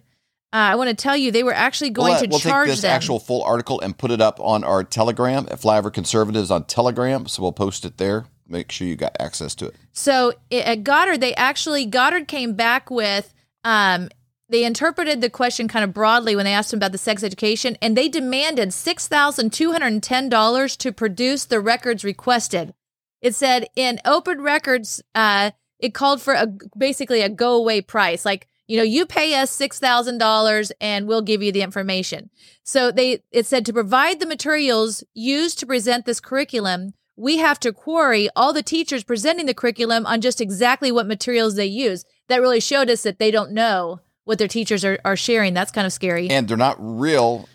I 0.57 0.77
want 0.77 0.91
to 0.91 0.95
tell 0.95 1.17
you 1.17 1.31
they 1.31 1.43
were 1.43 1.55
actually 1.55 1.91
going 1.91 2.13
we'll, 2.13 2.21
to 2.21 2.29
we'll 2.29 2.39
charge 2.39 2.69
take 2.69 2.75
this 2.75 2.83
them. 2.83 2.93
actual 2.93 3.19
full 3.19 3.43
article 3.43 3.81
and 3.81 3.97
put 3.97 4.11
it 4.11 4.21
up 4.21 4.39
on 4.41 4.63
our 4.65 4.85
Telegram 4.85 5.47
at 5.51 5.61
Flyover 5.61 5.93
Conservatives 5.93 6.51
on 6.51 6.65
Telegram. 6.65 7.27
So 7.27 7.43
we'll 7.43 7.53
post 7.53 7.85
it 7.85 7.99
there. 7.99 8.27
Make 8.47 8.71
sure 8.71 8.87
you 8.87 8.95
got 8.95 9.17
access 9.19 9.55
to 9.57 9.67
it. 9.67 9.75
So 9.93 10.35
at 10.53 10.85
Goddard, 10.85 11.21
they 11.21 11.35
actually 11.35 11.87
Goddard 11.87 12.29
came 12.29 12.55
back 12.55 12.91
with 12.91 13.33
um, 13.65 14.11
they 14.51 14.65
interpreted 14.65 15.23
the 15.23 15.31
question 15.31 15.67
kind 15.67 15.83
of 15.83 15.95
broadly 15.95 16.37
when 16.37 16.45
they 16.45 16.53
asked 16.53 16.73
him 16.73 16.79
about 16.79 16.93
the 16.93 16.99
sex 16.99 17.23
education, 17.25 17.79
and 17.81 17.97
they 17.97 18.09
demanded 18.09 18.75
six 18.75 19.09
thousand 19.09 19.53
two 19.55 19.73
hundred 19.73 19.87
and 19.87 20.03
ten 20.03 20.29
dollars 20.29 20.77
to 20.77 20.93
produce 20.93 21.47
the 21.47 21.59
records 21.59 22.05
requested. 22.05 22.75
It 23.23 23.35
said 23.35 23.67
in 23.75 24.01
open 24.05 24.43
records, 24.43 25.03
uh, 25.15 25.53
it 25.85 25.93
called 25.93 26.23
for 26.23 26.33
a 26.33 26.47
basically 26.79 27.21
a 27.21 27.29
go 27.29 27.55
away 27.55 27.83
price, 27.83 28.25
like 28.25 28.49
you 28.67 28.79
know, 28.79 28.83
you 28.83 29.05
pay 29.05 29.35
us 29.35 29.51
six 29.51 29.79
thousand 29.79 30.17
dollars 30.17 30.73
and 30.81 31.07
we'll 31.07 31.21
give 31.21 31.43
you 31.43 31.53
the 31.53 31.61
information. 31.61 32.31
So 32.63 32.91
they 32.91 33.23
it 33.31 33.45
said 33.45 33.67
to 33.67 33.73
provide 33.75 34.19
the 34.19 34.27
materials 34.27 35.05
used 35.13 35.59
to 35.59 35.67
present 35.67 36.07
this 36.07 36.21
curriculum, 36.21 36.95
we 37.17 37.37
have 37.37 37.61
to 37.61 37.73
query 37.73 38.31
all 38.35 38.55
the 38.55 38.63
teachers 38.63 39.05
presenting 39.05 39.45
the 39.45 39.53
curriculum 39.53 40.07
on 40.07 40.23
just 40.23 40.41
exactly 40.41 40.91
what 40.91 41.07
materials 41.07 41.57
they 41.57 41.67
use. 41.67 42.07
That 42.29 42.41
really 42.41 42.61
showed 42.61 42.89
us 42.89 43.03
that 43.03 43.19
they 43.19 43.31
don't 43.31 43.53
know 43.53 44.01
what 44.25 44.39
their 44.39 44.49
teachers 44.49 44.87
are, 44.87 44.99
are 45.05 45.17
sharing. 45.17 45.53
That's 45.53 45.71
kind 45.71 45.87
of 45.87 45.93
scary. 45.93 46.31
And 46.31 46.49
they're 46.49 46.57
not 46.57 46.77
real 46.79 47.47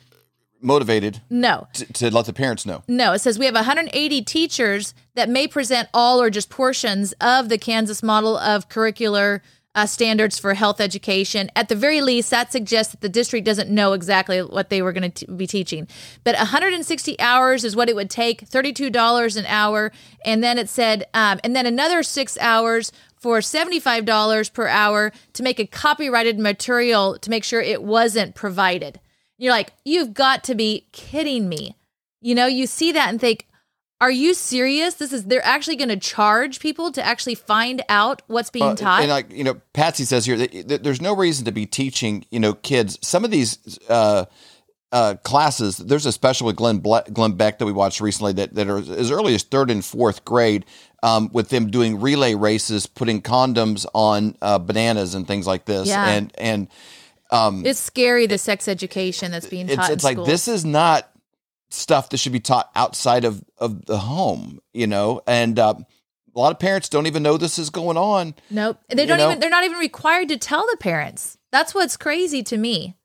motivated 0.62 1.22
no. 1.30 1.68
to, 1.74 1.94
to 1.94 2.12
let 2.14 2.26
the 2.26 2.34
parents 2.34 2.66
know. 2.66 2.84
No, 2.88 3.14
it 3.14 3.20
says 3.20 3.40
we 3.40 3.46
have 3.46 3.56
180 3.56 4.22
teachers 4.24 4.94
that 5.16 5.30
may 5.30 5.48
present 5.48 5.90
all 5.94 6.22
or 6.22 6.30
just 6.30 6.50
portions 6.50 7.14
of 7.22 7.50
the 7.50 7.58
Kansas 7.58 8.04
model 8.04 8.38
of 8.38 8.70
curricular 8.70 9.42
uh, 9.76 9.86
standards 9.86 10.40
for 10.40 10.54
health 10.54 10.82
education. 10.82 11.50
At 11.56 11.70
the 11.70 11.76
very 11.76 12.02
least, 12.02 12.32
that 12.32 12.52
suggests 12.52 12.92
that 12.92 13.02
the 13.02 13.10
district 13.10 13.46
doesn't 13.46 13.70
know 13.70 13.94
exactly 13.94 14.42
what 14.42 14.70
they 14.70 14.82
were 14.82 14.92
going 14.92 15.12
to 15.12 15.32
be 15.32 15.48
teaching. 15.48 15.88
But 16.24 16.36
160 16.36 17.20
hours 17.20 17.64
is 17.64 17.76
what 17.76 17.88
it 17.88 17.96
would 17.96 18.10
take, 18.10 18.50
$32 18.50 19.38
an 19.38 19.46
hour. 19.46 19.92
And 20.26 20.44
then 20.44 20.58
it 20.58 20.70
said, 20.70 21.06
um, 21.14 21.40
and 21.44 21.56
then 21.56 21.66
another 21.66 22.04
six 22.04 22.38
hours 22.40 22.92
for 23.16 23.40
$75 23.40 24.54
per 24.54 24.68
hour 24.68 25.12
to 25.34 25.44
make 25.44 25.60
a 25.60 25.68
copyrighted 25.68 26.40
material 26.40 27.20
to 27.20 27.30
make 27.30 27.44
sure 27.44 27.62
it 27.62 27.84
wasn't 27.84 28.34
provided. 28.34 29.00
You're 29.40 29.54
like, 29.54 29.74
you've 29.86 30.14
got 30.14 30.44
to 30.46 30.56
be 30.56 30.86
kidding 30.92 31.50
me. 31.50 31.76
You 32.22 32.36
know, 32.36 32.46
you 32.46 32.68
see 32.68 32.92
that 32.92 33.10
and 33.10 33.20
think, 33.20 33.48
are 34.02 34.12
you 34.12 34.34
serious? 34.34 34.94
This 34.96 35.12
is 35.12 35.26
they're 35.26 35.44
actually 35.46 35.76
going 35.76 35.90
to 35.90 35.98
charge 35.98 36.60
people 36.60 36.92
to 36.92 37.04
actually 37.06 37.36
find 37.36 37.82
out 37.90 38.22
what's 38.28 38.50
being 38.50 38.64
Uh, 38.66 38.76
taught. 38.76 39.02
And 39.02 39.10
like 39.10 39.32
you 39.32 39.44
know, 39.44 39.56
Patsy 39.74 40.06
says 40.06 40.26
here 40.26 40.38
that, 40.38 40.84
there's 40.84 41.02
no 41.02 41.16
reason 41.16 41.46
to 41.46 41.52
be 41.52 41.66
teaching 41.66 42.26
you 42.30 42.40
know 42.40 42.54
kids 42.54 42.98
some 43.02 43.26
of 43.26 43.32
these 43.32 43.80
uh, 43.90 44.26
uh, 44.94 45.16
classes. 45.24 45.78
There's 45.78 46.06
a 46.06 46.12
special 46.14 46.48
with 46.48 46.56
Glenn 46.56 46.80
Ble- 46.80 47.04
Glenn 47.12 47.34
Beck 47.34 47.60
that 47.60 47.66
we 47.66 47.74
watched 47.74 48.00
recently 48.00 48.32
that 48.34 48.56
that 48.56 48.70
are 48.70 48.78
as 48.78 49.12
early 49.12 49.36
as 49.36 49.44
third 49.44 49.70
and 49.72 49.84
fourth 49.84 50.24
grade. 50.24 50.66
Um, 51.02 51.30
with 51.32 51.48
them 51.48 51.72
doing 51.72 52.02
relay 52.02 52.36
races, 52.36 52.86
putting 52.86 53.22
condoms 53.22 53.86
on 53.94 54.36
uh, 54.42 54.60
bananas 54.60 55.16
and 55.16 55.26
things 55.26 55.48
like 55.48 55.64
this, 55.64 55.88
Yeah. 55.88 56.06
and 56.10 56.34
and 56.38 56.68
it's 57.32 57.80
scary 57.80 58.28
the 58.28 58.38
sex 58.38 58.68
education 58.68 59.32
that's 59.32 59.48
being 59.48 59.68
taught. 59.68 59.80
it's 59.80 59.90
it's 59.90 60.04
like 60.04 60.16
school. 60.16 60.26
this 60.26 60.48
is 60.48 60.66
not 60.66 61.10
stuff 61.70 62.10
that 62.10 62.18
should 62.18 62.34
be 62.34 62.40
taught 62.40 62.70
outside 62.76 63.26
of 63.26 63.44
of 63.58 63.86
the 63.86 63.98
home, 64.00 64.60
you 64.74 64.88
know, 64.88 65.22
and 65.28 65.60
uh, 65.60 65.76
a 66.36 66.40
lot 66.40 66.52
of 66.52 66.60
parents 66.60 66.90
don't 66.90 67.08
even 67.08 67.24
know 67.24 67.38
this 67.38 67.60
is 67.60 67.70
going 67.70 67.98
on. 67.98 68.36
Nope. 68.50 68.80
They 68.90 69.06
don't 69.06 69.18
know? 69.18 69.28
even 69.28 69.40
they're 69.40 69.50
not 69.50 69.64
even 69.64 69.78
required 69.78 70.30
to 70.30 70.38
tell 70.38 70.66
the 70.72 70.78
parents. 70.78 71.38
That's 71.52 71.74
what's 71.74 71.98
crazy 71.98 72.44
to 72.44 72.58
me. 72.58 72.96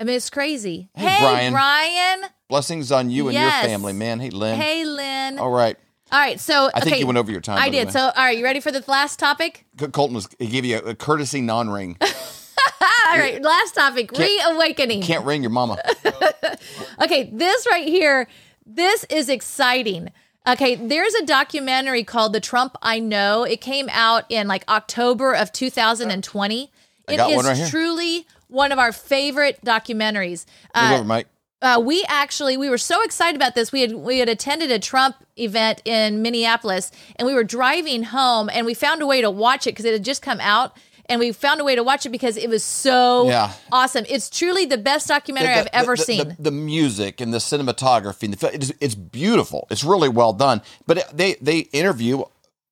I 0.00 0.04
mean, 0.04 0.16
it's 0.16 0.30
crazy. 0.30 0.90
Hey, 0.94 1.06
Hey, 1.06 1.20
Brian. 1.20 1.52
Brian. 1.52 2.22
Blessings 2.48 2.90
on 2.92 3.10
you 3.10 3.28
and 3.28 3.34
Yes. 3.34 3.62
your 3.62 3.70
family, 3.70 3.92
man. 3.92 4.20
Hey, 4.20 4.30
Lynn. 4.30 4.60
Hey, 4.60 4.84
Lynn. 4.84 5.38
All 5.38 5.50
right. 5.50 5.76
All 6.10 6.18
right. 6.18 6.38
So 6.38 6.68
I 6.74 6.80
think 6.80 6.94
okay, 6.94 7.00
you 7.00 7.06
went 7.06 7.18
over 7.18 7.30
your 7.30 7.40
time. 7.40 7.58
I 7.58 7.70
did. 7.70 7.92
So, 7.92 8.00
all 8.00 8.12
right. 8.16 8.36
You 8.36 8.44
ready 8.44 8.60
for 8.60 8.72
the 8.72 8.84
last 8.88 9.18
topic? 9.18 9.66
Colton 9.92 10.14
was 10.14 10.28
he 10.38 10.48
gave 10.48 10.64
you 10.64 10.76
a, 10.78 10.90
a 10.90 10.94
courtesy 10.94 11.40
non-ring. 11.40 11.96
All 13.10 13.18
right. 13.18 13.40
Last 13.42 13.74
topic. 13.74 14.10
Reawakening. 14.12 15.02
Can't 15.02 15.24
ring 15.24 15.42
your 15.42 15.50
mama. 15.50 15.78
Okay, 17.02 17.28
this 17.32 17.66
right 17.70 17.86
here, 17.86 18.28
this 18.64 19.04
is 19.10 19.28
exciting. 19.28 20.10
Okay, 20.46 20.74
there's 20.76 21.14
a 21.14 21.26
documentary 21.26 22.04
called 22.04 22.32
The 22.32 22.40
Trump 22.40 22.76
I 22.82 23.00
Know. 23.00 23.42
It 23.44 23.60
came 23.60 23.88
out 23.90 24.24
in 24.28 24.46
like 24.46 24.64
October 24.68 25.34
of 25.34 25.52
2020. 25.52 26.70
It 27.08 27.16
got 27.16 27.30
is 27.30 27.36
one 27.36 27.44
right 27.46 27.56
here. 27.56 27.66
truly 27.66 28.26
one 28.48 28.72
of 28.72 28.78
our 28.78 28.92
favorite 28.92 29.58
documentaries. 29.64 30.46
Uh, 30.74 30.92
over, 30.94 31.04
Mike. 31.04 31.26
uh, 31.62 31.80
we 31.84 32.04
actually 32.08 32.56
we 32.56 32.68
were 32.70 32.78
so 32.78 33.02
excited 33.02 33.36
about 33.36 33.54
this. 33.54 33.72
We 33.72 33.80
had 33.80 33.92
we 33.94 34.18
had 34.20 34.28
attended 34.28 34.70
a 34.70 34.78
Trump 34.78 35.16
event 35.36 35.82
in 35.84 36.22
Minneapolis, 36.22 36.92
and 37.16 37.26
we 37.26 37.34
were 37.34 37.44
driving 37.44 38.04
home, 38.04 38.48
and 38.52 38.64
we 38.66 38.74
found 38.74 39.02
a 39.02 39.06
way 39.06 39.20
to 39.20 39.30
watch 39.30 39.66
it 39.66 39.70
because 39.72 39.84
it 39.84 39.92
had 39.92 40.04
just 40.04 40.22
come 40.22 40.38
out, 40.40 40.76
and 41.08 41.20
we 41.20 41.32
found 41.32 41.60
a 41.60 41.64
way 41.64 41.74
to 41.76 41.82
watch 41.82 42.06
it 42.06 42.10
because 42.10 42.36
it 42.36 42.48
was 42.48 42.62
so 42.64 43.28
Yeah. 43.28 43.52
awesome. 43.72 44.04
It's 44.08 44.28
truly 44.30 44.64
the 44.66 44.78
best 44.78 45.08
documentary 45.08 45.52
I've 45.54 45.68
ever 45.72 45.96
the, 45.96 46.02
seen. 46.02 46.28
The, 46.28 46.36
the 46.38 46.50
music 46.50 47.20
and 47.20 47.32
the 47.32 47.38
cinematography, 47.38 48.24
and 48.24 48.34
the, 48.34 48.54
it's, 48.54 48.72
it's 48.80 48.94
beautiful. 48.94 49.66
It's 49.70 49.84
really 49.84 50.08
well 50.08 50.32
done. 50.32 50.62
But 50.86 50.98
it- 50.98 51.16
they 51.16 51.34
they 51.40 51.58
interview 51.72 52.22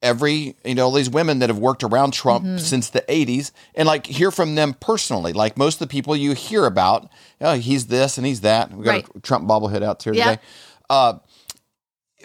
every 0.02 0.56
you 0.64 0.74
know 0.74 0.90
these 0.90 1.08
women 1.08 1.38
that 1.38 1.48
have 1.48 1.58
worked 1.58 1.84
around 1.84 2.12
Trump 2.12 2.44
Mm-hmm. 2.44 2.58
since 2.58 2.90
the 2.90 3.02
'80s, 3.02 3.52
and 3.74 3.86
like 3.86 4.06
hear 4.06 4.30
from 4.30 4.54
them 4.56 4.74
personally. 4.74 5.32
Like 5.32 5.56
most 5.56 5.74
of 5.76 5.78
the 5.80 5.92
people 5.92 6.16
you 6.16 6.32
hear 6.32 6.66
about, 6.66 7.08
oh, 7.40 7.54
he's 7.54 7.86
this 7.86 8.18
and 8.18 8.26
he's 8.26 8.40
that. 8.40 8.72
We 8.72 8.84
got 8.84 8.90
Right. 8.90 9.06
a 9.14 9.20
Trump 9.20 9.46
bobblehead 9.48 9.82
out 9.82 10.02
here 10.02 10.12
Yeah. 10.14 10.30
today. 10.30 10.42
Uh, 10.90 11.14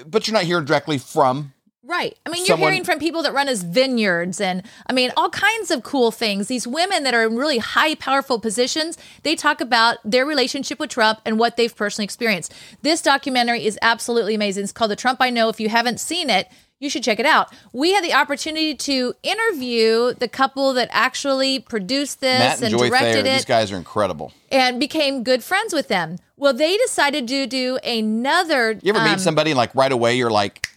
but 0.06 0.28
you're 0.28 0.34
not 0.34 0.43
hearing 0.43 0.65
directly 0.65 0.98
from 0.98 1.54
Right. 1.88 2.17
I 2.26 2.30
mean, 2.30 2.39
you're 2.39 2.47
Someone- 2.47 2.73
hearing 2.73 2.84
from 2.84 3.00
people 3.00 3.23
that 3.23 3.34
run 3.34 3.47
as 3.47 3.63
vineyards 3.63 4.41
and 4.41 4.62
I 4.88 4.93
mean, 4.93 5.12
all 5.15 5.30
kinds 5.30 5.71
of 5.71 5.84
cool 5.84 6.12
things. 6.12 6.47
These 6.47 6.67
women 6.67 7.04
that 7.04 7.13
are 7.13 7.23
in 7.26 7.38
really 7.38 7.60
high, 7.60 7.95
powerful 7.95 8.39
positions, 8.39 8.97
they 9.23 9.36
talk 9.36 9.62
about 9.62 9.97
their 10.04 10.26
relationship 10.26 10.80
with 10.80 10.89
Trump 10.89 11.21
and 11.26 11.39
what 11.39 11.56
they've 11.56 11.73
personally 11.73 12.04
experienced. 12.04 12.54
This 12.82 13.02
documentary 13.02 13.65
is 13.65 13.80
absolutely 13.82 14.36
amazing. 14.36 14.63
It's 14.65 14.73
called 14.73 14.91
The 14.91 14.97
Trump 14.97 15.21
I 15.21 15.30
Know. 15.30 15.47
If 15.47 15.62
you 15.62 15.69
haven't 15.69 16.02
seen 16.02 16.30
it, 16.30 16.50
you 16.80 16.89
should 16.89 17.04
check 17.04 17.19
it 17.21 17.26
out. 17.26 17.54
We 17.71 17.93
had 17.93 18.04
the 18.04 18.13
opportunity 18.13 18.76
to 18.76 19.13
interview 19.23 20.13
the 20.13 20.28
couple 20.28 20.73
that 20.73 20.89
actually 20.91 21.60
produced 21.60 22.19
this 22.19 22.39
Matt 22.39 22.56
and 22.58 22.65
and 22.65 22.78
Joy 22.78 22.89
directed 22.89 23.23
Thayer, 23.23 23.26
it 23.26 23.36
these 23.38 23.45
guys 23.45 23.71
are 23.71 23.78
incredible. 23.78 24.34
and 24.52 24.78
became 24.80 25.23
good 25.23 25.41
friends 25.43 25.73
with 25.73 25.88
them. 25.88 26.17
Well, 26.36 26.54
they 26.54 26.76
decided 26.78 27.28
to 27.30 27.47
do 27.47 27.78
another. 27.84 28.73
You 28.84 28.93
ever 28.93 29.00
um, 29.00 29.10
meet 29.10 29.19
somebody 29.21 29.52
and 29.52 29.58
like 29.58 29.73
right 29.73 29.91
away 29.91 30.15
you're 30.17 30.30
like 30.30 30.67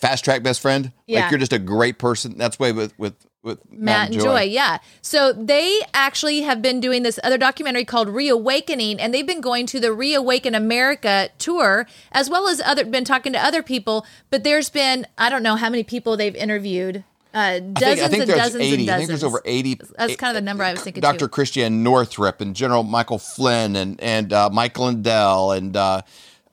fast 0.00 0.24
track 0.24 0.42
best 0.42 0.60
friend? 0.60 0.92
Yeah. 1.06 1.20
Like 1.20 1.30
you're 1.30 1.38
just 1.38 1.52
a 1.52 1.58
great 1.58 1.98
person. 1.98 2.36
That's 2.36 2.58
way 2.58 2.72
with 2.72 2.98
with 2.98 3.14
with 3.42 3.60
Matt 3.70 4.10
and 4.10 4.20
Joy. 4.20 4.42
yeah. 4.42 4.78
So 5.00 5.32
they 5.32 5.80
actually 5.94 6.42
have 6.42 6.60
been 6.60 6.80
doing 6.80 7.02
this 7.02 7.18
other 7.24 7.38
documentary 7.38 7.84
called 7.84 8.08
Reawakening, 8.08 9.00
and 9.00 9.14
they've 9.14 9.26
been 9.26 9.40
going 9.40 9.66
to 9.66 9.80
the 9.80 9.92
Reawaken 9.92 10.54
America 10.54 11.30
tour, 11.38 11.86
as 12.12 12.28
well 12.28 12.48
as 12.48 12.60
other 12.60 12.84
been 12.84 13.04
talking 13.04 13.32
to 13.32 13.38
other 13.38 13.62
people. 13.62 14.06
But 14.30 14.44
there's 14.44 14.70
been 14.70 15.06
I 15.16 15.30
don't 15.30 15.42
know 15.42 15.56
how 15.56 15.70
many 15.70 15.84
people 15.84 16.16
they've 16.16 16.36
interviewed. 16.36 17.04
Uh, 17.32 17.60
dozens 17.60 17.82
I 17.82 17.84
think, 17.84 18.00
I 18.00 18.08
think 18.08 18.22
and 18.22 18.30
dozens 18.30 18.62
80. 18.62 18.74
and 18.74 18.86
dozens. 18.86 18.90
I 18.90 18.96
think 18.96 19.08
there's 19.08 19.24
over 19.24 19.42
80. 19.44 19.80
That's 19.96 20.16
kind 20.16 20.36
of 20.36 20.42
the 20.42 20.44
number 20.44 20.64
I 20.64 20.72
was 20.72 20.80
thinking. 20.80 21.00
Dr. 21.00 21.18
Too. 21.20 21.28
Christiane 21.28 21.84
Northrup 21.84 22.40
and 22.40 22.56
General 22.56 22.82
Michael 22.82 23.18
Flynn 23.18 23.76
and 23.76 24.00
and 24.00 24.32
uh, 24.32 24.50
Michael 24.50 24.86
Lindell 24.86 25.52
and 25.52 25.76
uh, 25.76 26.02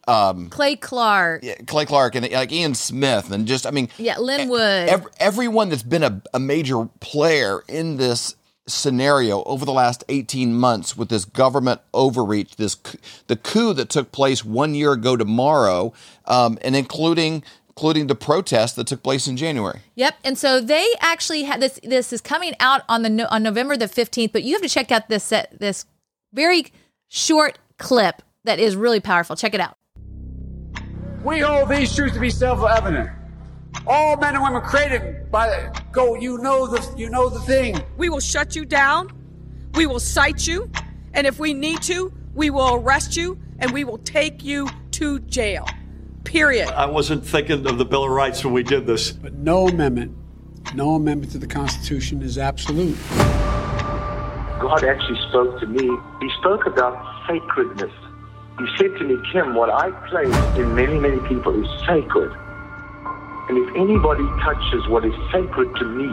Clay 0.07 0.75
Clark. 0.75 1.43
Clay 1.67 1.85
Clark 1.85 2.15
and 2.15 2.29
like 2.31 2.51
Ian 2.51 2.75
Smith 2.75 3.31
and 3.31 3.45
just 3.45 3.65
I 3.65 3.71
mean 3.71 3.89
Yeah, 3.97 4.17
Lin 4.17 4.49
Wood. 4.49 4.89
ev- 4.89 5.07
everyone 5.19 5.69
that's 5.69 5.83
been 5.83 6.03
a, 6.03 6.21
a 6.33 6.39
major 6.39 6.85
player 6.99 7.63
in 7.67 7.97
this 7.97 8.35
scenario 8.67 9.43
over 9.43 9.65
the 9.65 9.71
last 9.71 10.03
18 10.09 10.53
months 10.53 10.97
with 10.97 11.09
this 11.09 11.25
government 11.25 11.81
overreach, 11.93 12.55
this 12.57 12.75
the 13.27 13.35
coup 13.35 13.73
that 13.73 13.89
took 13.89 14.11
place 14.11 14.43
one 14.43 14.75
year 14.75 14.91
ago 14.93 15.15
tomorrow, 15.15 15.93
um, 16.25 16.57
and 16.61 16.75
including 16.75 17.43
including 17.69 18.07
the 18.07 18.15
protest 18.15 18.75
that 18.75 18.87
took 18.87 19.03
place 19.03 19.27
in 19.27 19.37
January. 19.37 19.81
Yep. 19.95 20.15
And 20.23 20.37
so 20.37 20.59
they 20.59 20.87
actually 20.99 21.43
had 21.43 21.61
this. 21.61 21.79
This 21.83 22.11
is 22.11 22.21
coming 22.21 22.53
out 22.59 22.81
on 22.89 23.03
the 23.03 23.33
on 23.33 23.43
November 23.43 23.77
the 23.77 23.87
fifteenth. 23.87 24.33
But 24.33 24.43
you 24.43 24.53
have 24.53 24.61
to 24.63 24.69
check 24.69 24.91
out 24.91 25.09
this 25.09 25.23
set, 25.23 25.59
this 25.59 25.85
very 26.33 26.65
short 27.07 27.59
clip 27.77 28.21
that 28.43 28.59
is 28.59 28.75
really 28.75 28.99
powerful. 28.99 29.35
Check 29.35 29.53
it 29.53 29.61
out. 29.61 29.76
We 31.27 31.39
hold 31.39 31.67
these 31.67 31.93
truths 31.93 32.13
to 32.13 32.21
be 32.21 32.29
self-evident. 32.29 33.09
All 33.85 34.15
men 34.15 34.35
and 34.35 34.41
women 34.41 34.61
created 34.61 35.29
by 35.29 35.49
the 35.49 35.83
go. 35.91 36.15
You 36.15 36.37
know 36.37 36.67
the 36.67 36.81
you 36.97 37.09
know 37.09 37.27
the 37.27 37.41
thing. 37.41 37.77
We 37.97 38.07
will 38.07 38.21
shut 38.21 38.55
you 38.55 38.63
down. 38.63 39.11
We 39.73 39.87
will 39.87 39.99
cite 39.99 40.47
you. 40.47 40.71
And 41.13 41.27
if 41.27 41.37
we 41.37 41.53
need 41.53 41.81
to, 41.81 42.13
we 42.33 42.49
will 42.49 42.75
arrest 42.75 43.17
you 43.17 43.37
and 43.59 43.71
we 43.71 43.83
will 43.83 43.97
take 43.97 44.41
you 44.41 44.69
to 44.91 45.19
jail. 45.19 45.67
Period. 46.23 46.69
I 46.69 46.85
wasn't 46.85 47.25
thinking 47.25 47.67
of 47.67 47.77
the 47.77 47.83
Bill 47.83 48.05
of 48.05 48.11
Rights 48.11 48.45
when 48.45 48.53
we 48.53 48.63
did 48.63 48.87
this. 48.87 49.11
But 49.11 49.33
no 49.33 49.67
amendment, 49.67 50.15
no 50.75 50.95
amendment 50.95 51.33
to 51.33 51.39
the 51.39 51.47
Constitution 51.47 52.21
is 52.21 52.37
absolute. 52.37 52.97
God 54.61 54.81
actually 54.85 55.19
spoke 55.27 55.59
to 55.59 55.67
me. 55.67 55.89
He 56.21 56.29
spoke 56.39 56.65
about 56.67 57.27
sacredness. 57.27 57.91
He 58.59 58.65
said 58.75 58.97
to 58.97 59.03
me, 59.03 59.17
Kim, 59.31 59.53
what 59.53 59.69
I 59.69 59.91
place 60.09 60.33
in 60.57 60.73
many, 60.73 60.97
many 60.99 61.19
people 61.27 61.53
is 61.63 61.69
sacred. 61.85 62.35
And 63.49 63.57
if 63.57 63.75
anybody 63.75 64.25
touches 64.41 64.87
what 64.87 65.05
is 65.05 65.13
sacred 65.31 65.75
to 65.75 65.85
me, 65.85 66.07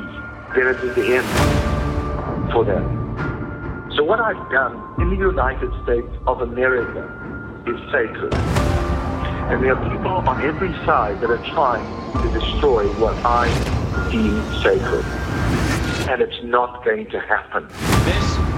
then 0.54 0.68
it 0.68 0.76
is 0.84 0.94
the 0.94 1.16
end 1.16 2.52
for 2.52 2.66
them. 2.66 2.84
So 3.96 4.04
what 4.04 4.20
I've 4.20 4.50
done 4.50 4.76
in 5.00 5.08
the 5.08 5.16
United 5.16 5.72
States 5.84 6.08
of 6.26 6.42
America 6.42 7.08
is 7.66 7.80
sacred. 7.90 8.34
And 8.34 9.64
there 9.64 9.74
are 9.74 9.90
people 9.90 10.12
on 10.28 10.42
every 10.42 10.72
side 10.84 11.22
that 11.22 11.30
are 11.30 11.44
trying 11.54 11.86
to 12.22 12.38
destroy 12.38 12.86
what 13.00 13.16
I 13.24 13.48
deem 14.10 14.42
sacred. 14.62 15.04
And 16.10 16.20
it's 16.20 16.44
not 16.44 16.84
going 16.84 17.06
to 17.10 17.20
happen. 17.20 17.66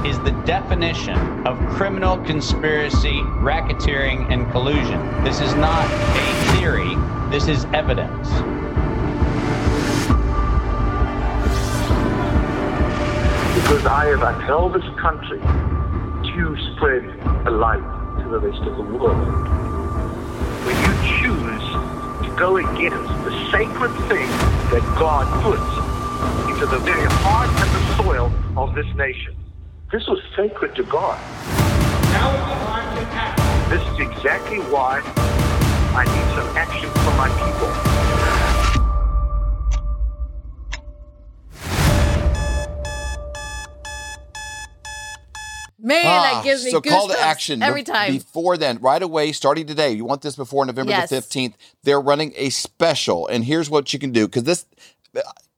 Is 0.07 0.21
the 0.21 0.31
definition 0.47 1.19
of 1.49 1.59
criminal 1.71 2.17
conspiracy, 2.19 3.21
racketeering, 3.43 4.31
and 4.33 4.49
collusion. 4.53 5.01
This 5.25 5.41
is 5.41 5.53
not 5.57 5.85
a 5.91 6.57
theory, 6.57 6.95
this 7.29 7.49
is 7.49 7.65
evidence. 7.75 8.29
Because 13.57 13.85
I 13.87 14.07
have 14.07 14.23
upheld 14.23 14.75
this 14.75 14.89
country 14.97 15.41
to 15.41 16.57
spread 16.73 17.05
a 17.49 17.51
light 17.51 17.83
to 18.23 18.29
the 18.29 18.39
rest 18.39 18.63
of 18.63 18.77
the 18.77 18.85
world. 18.85 19.27
When 20.65 20.77
you 20.87 20.93
choose 21.19 21.67
to 22.29 22.37
go 22.39 22.59
against 22.59 23.09
the 23.25 23.51
sacred 23.51 23.93
thing 24.09 24.29
that 24.71 24.85
God 24.97 25.27
puts 25.43 26.49
into 26.49 26.67
the 26.67 26.79
very 26.79 27.07
heart 27.07 27.49
and 27.49 27.71
the 27.75 28.05
soil 28.05 28.33
of 28.57 28.77
this 28.77 28.87
nation, 28.95 29.36
this 29.97 30.07
was 30.09 30.21
sacred 30.37 30.75
to 30.75 30.83
God. 30.83 31.19
Now 32.13 32.29
is 32.35 32.49
the 32.51 32.65
time 32.67 32.97
to 32.97 33.03
act. 33.15 33.71
This 33.71 33.81
is 33.81 33.99
exactly 33.99 34.59
why 34.59 35.01
I 35.97 36.05
need 36.05 36.37
some 36.37 36.55
action 36.55 36.91
from 36.91 37.17
my 37.17 37.29
people. 37.41 38.77
Man, 45.79 46.05
Ah, 46.05 46.23
that 46.35 46.45
gives 46.45 46.63
me 46.63 46.73
so 46.73 46.83
call 46.83 47.09
to 47.09 47.19
action 47.19 47.63
every 47.63 47.83
time. 47.83 48.13
Before 48.13 48.59
then, 48.59 48.79
right 48.81 49.03
away, 49.03 49.33
starting 49.33 49.67
today. 49.67 49.93
You 49.93 50.05
want 50.05 50.21
this 50.21 50.37
before 50.37 50.67
November 50.67 50.91
Yes. 50.91 51.09
the 51.09 51.17
fifteenth? 51.17 51.57
They're 51.85 52.01
running 52.01 52.35
a 52.37 52.51
special, 52.51 53.27
and 53.29 53.45
here's 53.45 53.71
what 53.71 53.91
you 53.95 53.99
can 53.99 54.13
do 54.13 54.27
because 54.27 54.43
this, 54.43 54.67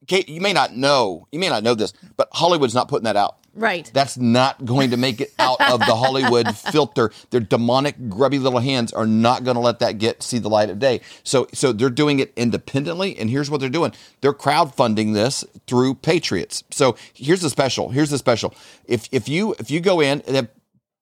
Kate, 0.06 0.28
you 0.28 0.40
may 0.40 0.52
not 0.52 0.76
know, 0.76 1.26
you 1.32 1.40
may 1.40 1.48
not 1.48 1.64
know 1.64 1.74
this, 1.74 1.92
but 2.16 2.28
Hollywood's 2.32 2.74
not 2.74 2.86
putting 2.88 3.04
that 3.04 3.16
out. 3.16 3.37
Right. 3.58 3.90
That's 3.92 4.16
not 4.16 4.64
going 4.64 4.90
to 4.90 4.96
make 4.96 5.20
it 5.20 5.32
out 5.38 5.60
of 5.60 5.80
the 5.80 5.96
Hollywood 5.96 6.56
filter. 6.56 7.10
Their 7.30 7.40
demonic, 7.40 8.08
grubby 8.08 8.38
little 8.38 8.60
hands 8.60 8.92
are 8.92 9.06
not 9.06 9.44
going 9.44 9.56
to 9.56 9.60
let 9.60 9.80
that 9.80 9.98
get 9.98 10.22
see 10.22 10.38
the 10.38 10.48
light 10.48 10.70
of 10.70 10.78
day. 10.78 11.00
So, 11.24 11.48
so 11.52 11.72
they're 11.72 11.90
doing 11.90 12.20
it 12.20 12.32
independently. 12.36 13.18
And 13.18 13.28
here's 13.28 13.50
what 13.50 13.60
they're 13.60 13.68
doing: 13.68 13.92
they're 14.20 14.32
crowdfunding 14.32 15.14
this 15.14 15.44
through 15.66 15.96
Patriots. 15.96 16.62
So 16.70 16.96
here's 17.12 17.40
the 17.40 17.50
special. 17.50 17.90
Here's 17.90 18.10
the 18.10 18.18
special. 18.18 18.54
If 18.84 19.08
if 19.10 19.28
you 19.28 19.54
if 19.58 19.70
you 19.70 19.80
go 19.80 20.00
in, 20.00 20.22
have 20.28 20.48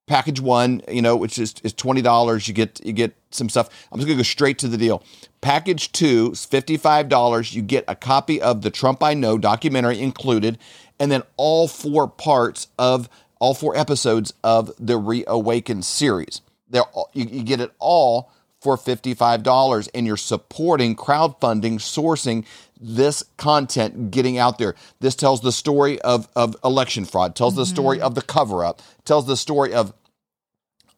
package 0.07 0.40
one, 0.40 0.83
you 0.88 1.03
know, 1.03 1.16
which 1.16 1.38
is, 1.38 1.55
is 1.62 1.73
twenty 1.73 2.03
dollars. 2.03 2.49
You 2.49 2.55
get 2.55 2.85
you 2.85 2.92
get 2.92 3.14
some 3.31 3.49
stuff. 3.49 3.69
I'm 3.90 3.99
just 3.99 4.09
gonna 4.09 4.19
go 4.19 4.23
straight 4.23 4.59
to 4.61 4.69
the 4.69 4.79
deal. 4.79 5.03
Package 5.40 5.92
two 5.92 6.31
is 6.33 6.45
fifty 6.45 6.77
five 6.77 7.09
dollars. 7.09 7.55
You 7.55 7.62
get 7.62 7.85
a 7.88 7.95
copy 7.95 8.40
of 8.40 8.62
the 8.62 8.71
Trump 8.71 9.03
I 9.03 9.14
Know 9.14 9.38
documentary 9.38 10.01
included, 10.01 10.59
and 10.98 11.11
then 11.11 11.22
all 11.37 11.68
four 11.68 12.09
parts 12.09 12.68
of 12.78 13.09
all 13.38 13.54
four 13.54 13.76
episodes 13.76 14.32
of 14.42 14.72
the 14.78 14.96
Reawaken 14.96 15.82
series. 15.82 16.40
They're 16.68 16.82
all, 16.82 17.11
you, 17.12 17.26
you 17.26 17.42
get 17.42 17.61
it 17.61 17.72
all 17.78 18.32
for 18.61 18.76
$55 18.76 19.88
and 19.94 20.06
you're 20.06 20.16
supporting 20.16 20.96
crowdfunding 20.96 21.74
sourcing 21.74 22.44
this 22.80 23.22
content 23.37 24.11
getting 24.11 24.38
out 24.38 24.59
there 24.59 24.74
this 25.00 25.14
tells 25.14 25.40
the 25.40 25.52
story 25.52 26.00
of, 26.02 26.28
of 26.37 26.56
election 26.62 27.04
fraud 27.04 27.35
tells 27.35 27.54
the 27.56 27.64
story 27.64 27.98
mm-hmm. 27.98 28.06
of 28.06 28.14
the 28.14 28.22
cover 28.22 28.64
up 28.64 28.82
tells 29.04 29.26
the 29.26 29.37
story 29.37 29.72
of 29.72 29.94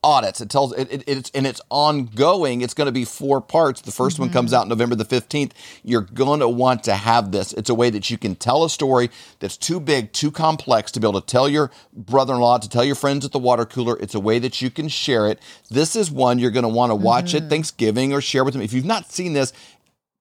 audits. 0.02 0.40
It 0.40 0.48
tells 0.48 0.72
it, 0.74 0.90
it 0.92 1.04
it's 1.06 1.30
and 1.34 1.46
it's 1.46 1.60
ongoing. 1.70 2.60
It's 2.60 2.74
going 2.74 2.86
to 2.86 2.92
be 2.92 3.04
four 3.04 3.40
parts. 3.40 3.80
The 3.80 3.90
1st 3.90 4.18
one 4.18 4.30
comes 4.30 4.52
mm-hmm. 4.52 4.60
out 4.60 4.68
november 4.68 4.94
the 4.94 5.04
15th 5.04 5.52
you're 5.82 6.02
going 6.02 6.40
to 6.40 6.48
want 6.48 6.84
to 6.84 6.94
have 6.94 7.32
this. 7.32 7.52
It's 7.52 7.70
a 7.70 7.74
way 7.74 7.90
that 7.90 8.10
you 8.10 8.18
can 8.18 8.36
tell 8.36 8.64
a 8.64 8.70
story 8.70 9.10
that's 9.40 9.56
too 9.56 9.80
big 9.80 10.12
too 10.12 10.30
complex 10.30 10.92
to 10.92 11.00
be 11.00 11.08
able 11.08 11.20
to 11.20 11.26
tell 11.26 11.48
your 11.48 11.70
brother-in-law 11.92 12.58
to 12.58 12.68
tell 12.68 12.84
your 12.84 12.94
friends 12.94 13.24
at 13.24 13.32
the 13.32 13.38
water 13.38 13.64
cooler. 13.64 13.98
It's 13.98 14.14
a 14.14 14.20
way 14.20 14.38
that 14.38 14.62
you 14.62 14.70
can 14.70 14.88
share 14.88 15.26
it. 15.26 15.40
This 15.70 15.96
is 15.96 16.10
one 16.10 16.38
you're 16.38 16.50
going 16.50 16.62
to 16.62 16.68
want 16.68 16.90
to 16.90 16.94
watch 16.94 17.34
at 17.34 17.42
mm-hmm. 17.42 17.50
thanksgiving 17.50 18.12
or 18.12 18.20
share 18.20 18.44
with 18.44 18.54
them. 18.54 18.62
If 18.62 18.72
you've 18.72 18.84
not 18.84 19.10
seen 19.10 19.32
this 19.32 19.52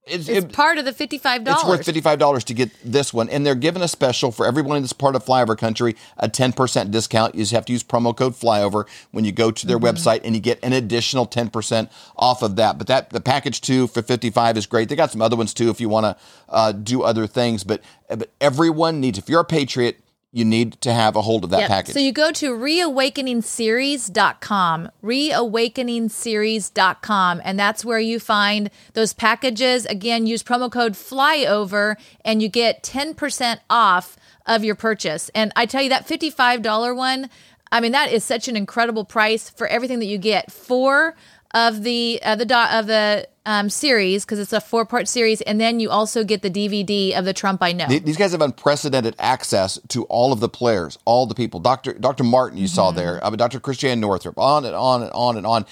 it's, 0.09 0.27
It's 0.29 0.45
it- 0.45 0.53
part 0.53 0.77
of 0.77 0.85
the 0.85 0.93
fifty-five 0.93 1.43
dollars. 1.43 1.61
it's 1.61 1.69
worth 1.69 1.85
fifty-five 1.85 2.19
dollars 2.19 2.43
to 2.45 2.53
get 2.53 2.69
this 2.83 3.13
one, 3.13 3.29
and 3.29 3.45
they're 3.45 3.55
giving 3.55 3.81
a 3.81 3.87
special 3.87 4.31
for 4.31 4.45
everyone 4.45 4.77
in 4.77 4.83
this 4.83 4.93
part 4.93 5.15
of 5.15 5.23
Flyover 5.25 5.57
Country 5.57 5.95
a 6.17 6.27
ten 6.29 6.53
percent 6.53 6.91
discount. 6.91 7.35
You 7.35 7.41
just 7.41 7.51
have 7.53 7.65
to 7.65 7.73
use 7.73 7.83
promo 7.83 8.15
code 8.15 8.33
Flyover 8.33 8.85
when 9.11 9.25
you 9.25 9.31
go 9.31 9.51
to 9.51 9.67
their 9.67 9.79
website, 9.79 10.21
and 10.23 10.35
you 10.35 10.41
get 10.41 10.59
an 10.63 10.73
additional 10.73 11.25
ten 11.25 11.49
percent 11.49 11.91
off 12.15 12.41
of 12.41 12.55
that. 12.57 12.77
But 12.77 12.87
that 12.87 13.09
the 13.11 13.21
package 13.21 13.61
two 13.61 13.87
for 13.87 14.01
fifty-five 14.01 14.57
is 14.57 14.65
great. 14.65 14.89
They 14.89 14.95
got 14.95 15.11
some 15.11 15.21
other 15.21 15.35
ones 15.35 15.53
too 15.53 15.69
if 15.69 15.79
you 15.81 15.89
want 15.89 16.05
to 16.05 16.17
uh, 16.49 16.71
do 16.71 17.03
other 17.03 17.27
things. 17.27 17.63
But 17.63 17.81
but 18.09 18.29
everyone 18.41 18.99
needs. 18.99 19.17
If 19.17 19.29
you're 19.29 19.41
a 19.41 19.45
patriot, 19.45 19.99
you 20.37 20.45
need 20.45 20.79
to 20.81 20.93
have 20.93 21.15
a 21.15 21.21
hold 21.23 21.43
of 21.43 21.49
that 21.49 21.61
Yep. 21.61 21.69
package. 21.69 21.93
So 21.95 21.99
you 21.99 22.11
go 22.11 22.31
to 22.31 22.55
reawakeningseries.com, 22.55 24.89
reawakeningseries.com, 25.03 27.41
and 27.43 27.59
that's 27.59 27.83
where 27.83 27.99
you 27.99 28.19
find 28.19 28.69
those 28.93 29.13
packages. 29.13 29.85
Again, 29.85 30.27
use 30.27 30.43
promo 30.43 30.71
code 30.71 30.93
FLYOVER 30.93 31.95
and 32.23 32.41
you 32.41 32.49
get 32.49 32.83
10% 32.83 33.59
off 33.69 34.15
of 34.45 34.63
your 34.63 34.75
purchase. 34.75 35.29
And 35.33 35.51
I 35.55 35.65
tell 35.65 35.81
you 35.81 35.89
that 35.89 36.07
$55 36.07 36.95
one, 36.95 37.29
I 37.71 37.81
mean 37.81 37.91
that 37.91 38.11
is 38.11 38.23
such 38.23 38.47
an 38.47 38.55
incredible 38.55 39.03
price 39.03 39.49
for 39.49 39.67
everything 39.67 39.99
that 39.99 40.05
you 40.05 40.17
get. 40.17 40.51
Four 40.51 41.15
of 41.53 41.83
the 41.83 42.19
uh, 42.23 42.35
the 42.35 42.45
do- 42.45 42.53
of 42.55 42.87
the 42.87 43.27
um, 43.45 43.69
series 43.69 44.25
because 44.25 44.39
it's 44.39 44.51
a 44.53 44.59
four 44.61 44.85
part 44.85 45.07
series, 45.07 45.41
and 45.41 45.59
then 45.61 45.79
you 45.79 45.89
also 45.89 46.23
get 46.23 46.41
the 46.41 46.49
DVD 46.51 47.17
of 47.17 47.23
the 47.25 47.33
Trump 47.33 47.63
I 47.63 47.71
know. 47.71 47.87
These 47.87 48.17
guys 48.17 48.31
have 48.33 48.41
unprecedented 48.41 49.15
access 49.19 49.79
to 49.89 50.03
all 50.05 50.33
of 50.33 50.39
the 50.41 50.49
players, 50.49 50.97
all 51.05 51.25
the 51.25 51.35
people. 51.35 51.59
Dr. 51.59 51.93
Dr. 51.93 52.23
Martin, 52.23 52.57
you 52.57 52.65
Mm-hmm. 52.65 52.75
saw 52.75 52.91
there. 52.91 53.23
I 53.23 53.29
mean, 53.29 53.37
Dr. 53.37 53.59
Christiane 53.59 53.99
Northrup, 54.01 54.37
on 54.37 54.65
and 54.65 54.75
on 54.75 55.03
and 55.03 55.11
on 55.13 55.37
and 55.37 55.45
on. 55.47 55.65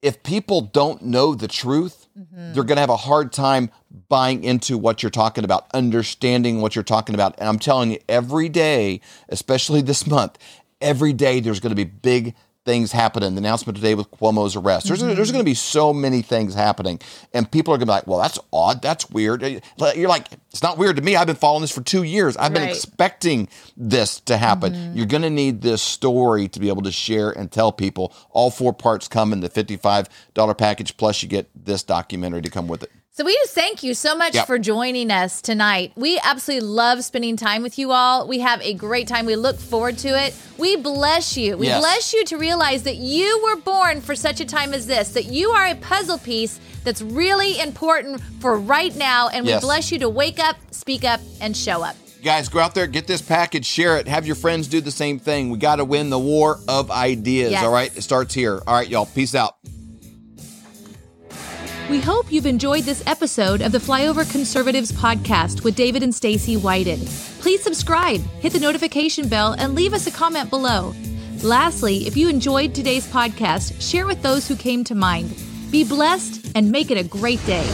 if 0.00 0.22
people 0.22 0.60
don't 0.60 1.02
know 1.02 1.34
the 1.34 1.48
truth, 1.48 2.06
mm-hmm. 2.18 2.52
they're 2.52 2.62
going 2.62 2.76
to 2.76 2.80
have 2.80 2.90
a 2.90 2.96
hard 2.96 3.32
time 3.32 3.70
buying 4.08 4.44
into 4.44 4.78
what 4.78 5.02
you're 5.02 5.10
talking 5.10 5.44
about, 5.44 5.66
understanding 5.74 6.60
what 6.60 6.76
you're 6.76 6.84
talking 6.84 7.14
about. 7.14 7.34
And 7.38 7.48
I'm 7.48 7.58
telling 7.58 7.90
you, 7.90 7.98
every 8.08 8.48
day, 8.48 9.00
especially 9.28 9.82
this 9.82 10.06
month, 10.06 10.38
every 10.80 11.12
day 11.12 11.40
there's 11.40 11.60
going 11.60 11.70
to 11.70 11.76
be 11.76 11.84
big 11.84 12.34
things 12.68 12.92
happening. 12.92 13.34
The 13.34 13.38
announcement 13.38 13.76
today 13.76 13.94
with 13.94 14.10
Cuomo's 14.10 14.54
arrest. 14.54 14.88
There's, 14.88 15.00
there's 15.00 15.32
going 15.32 15.42
to 15.42 15.50
be 15.50 15.54
so 15.54 15.94
many 15.94 16.20
things 16.20 16.54
happening, 16.54 17.00
and 17.32 17.50
people 17.50 17.72
are 17.72 17.78
going 17.78 17.86
to 17.86 17.92
be 17.92 17.92
like, 17.92 18.06
"Well, 18.06 18.18
that's 18.18 18.38
odd. 18.52 18.82
That's 18.82 19.08
weird." 19.08 19.40
You're 19.40 20.08
like, 20.08 20.26
"It's 20.50 20.62
not 20.62 20.76
weird 20.76 20.96
to 20.96 21.02
me. 21.02 21.16
I've 21.16 21.26
been 21.26 21.36
following 21.36 21.62
this 21.62 21.70
for 21.70 21.80
two 21.80 22.02
years. 22.02 22.36
I've 22.36 22.52
been 22.52 22.68
expecting 22.68 23.48
this 23.74 24.20
to 24.20 24.36
happen." 24.36 24.74
Mm-hmm. 24.74 24.96
You're 24.98 25.06
going 25.06 25.22
to 25.22 25.30
need 25.30 25.62
this 25.62 25.80
story 25.80 26.46
to 26.48 26.60
be 26.60 26.68
able 26.68 26.82
to 26.82 26.92
share 26.92 27.30
and 27.30 27.50
tell 27.50 27.72
people. 27.72 28.12
All 28.32 28.50
four 28.50 28.74
parts 28.74 29.08
come 29.08 29.32
in 29.32 29.40
the 29.40 29.48
$55 29.48 30.58
package, 30.58 30.94
plus 30.98 31.22
you 31.22 31.28
get 31.28 31.48
this 31.54 31.82
documentary 31.82 32.42
to 32.42 32.50
come 32.50 32.68
with 32.68 32.82
it. 32.82 32.90
So 33.18 33.24
we 33.24 33.34
just 33.42 33.52
thank 33.52 33.82
you 33.82 33.94
so 33.94 34.14
much 34.16 34.36
Yep. 34.36 34.46
for 34.46 34.60
joining 34.60 35.10
us 35.10 35.42
tonight. 35.42 35.90
We 35.96 36.20
absolutely 36.22 36.68
love 36.68 37.02
spending 37.02 37.36
time 37.36 37.64
with 37.64 37.76
you 37.76 37.90
all. 37.90 38.28
We 38.28 38.38
have 38.38 38.62
a 38.62 38.74
great 38.74 39.08
time. 39.08 39.26
We 39.26 39.34
look 39.34 39.58
forward 39.58 39.98
to 39.98 40.08
it. 40.10 40.36
We 40.56 40.76
bless 40.76 41.36
you. 41.36 41.56
We 41.56 41.66
Yes. 41.66 41.80
bless 41.80 42.12
you 42.12 42.24
to 42.26 42.36
realize 42.36 42.84
that 42.84 42.94
you 42.94 43.40
were 43.42 43.56
born 43.56 44.02
for 44.02 44.14
such 44.14 44.38
a 44.38 44.44
time 44.44 44.72
as 44.72 44.86
this, 44.86 45.08
that 45.08 45.24
you 45.24 45.50
are 45.50 45.66
a 45.66 45.74
puzzle 45.74 46.18
piece 46.18 46.60
that's 46.84 47.02
really 47.02 47.58
important 47.58 48.20
for 48.38 48.56
right 48.56 48.94
now. 48.94 49.26
And 49.26 49.44
we 49.44 49.50
Yes. 49.50 49.62
bless 49.62 49.90
you 49.90 49.98
to 49.98 50.08
wake 50.08 50.38
up, 50.38 50.54
speak 50.70 51.02
up, 51.02 51.18
and 51.40 51.56
show 51.56 51.82
up. 51.82 51.96
Guys, 52.22 52.48
go 52.48 52.60
out 52.60 52.76
there, 52.76 52.86
get 52.86 53.08
this 53.08 53.20
package, 53.20 53.66
share 53.66 53.96
it, 53.96 54.06
have 54.06 54.28
your 54.28 54.36
friends 54.36 54.68
do 54.68 54.80
the 54.80 54.92
same 54.92 55.18
thing. 55.18 55.50
We 55.50 55.58
got 55.58 55.76
to 55.76 55.84
win 55.84 56.10
the 56.10 56.20
war 56.20 56.60
of 56.68 56.92
ideas, 56.92 57.50
Yes. 57.50 57.64
all 57.64 57.72
right? 57.72 57.90
It 57.96 58.02
starts 58.02 58.32
here. 58.32 58.62
All 58.64 58.74
right, 58.74 58.88
y'all. 58.88 59.06
Peace 59.06 59.34
out. 59.34 59.56
We 61.88 62.00
hope 62.00 62.30
you've 62.30 62.44
enjoyed 62.44 62.84
this 62.84 63.02
episode 63.06 63.62
of 63.62 63.72
the 63.72 63.78
Flyover 63.78 64.30
Conservatives 64.30 64.92
podcast 64.92 65.64
with 65.64 65.74
David 65.74 66.02
and 66.02 66.14
Stacy 66.14 66.54
Whited. 66.54 66.98
Please 67.40 67.62
subscribe, 67.62 68.20
hit 68.40 68.52
the 68.52 68.60
notification 68.60 69.26
bell, 69.26 69.54
and 69.54 69.74
leave 69.74 69.94
us 69.94 70.06
a 70.06 70.10
comment 70.10 70.50
below. 70.50 70.94
Lastly, 71.42 72.06
if 72.06 72.14
you 72.14 72.28
enjoyed 72.28 72.74
today's 72.74 73.06
podcast, 73.06 73.80
share 73.80 74.04
with 74.04 74.20
those 74.20 74.46
who 74.46 74.54
came 74.54 74.84
to 74.84 74.94
mind. 74.94 75.34
Be 75.70 75.82
blessed 75.82 76.52
and 76.54 76.70
make 76.70 76.90
it 76.90 76.98
a 76.98 77.04
great 77.04 77.44
day. 77.46 77.64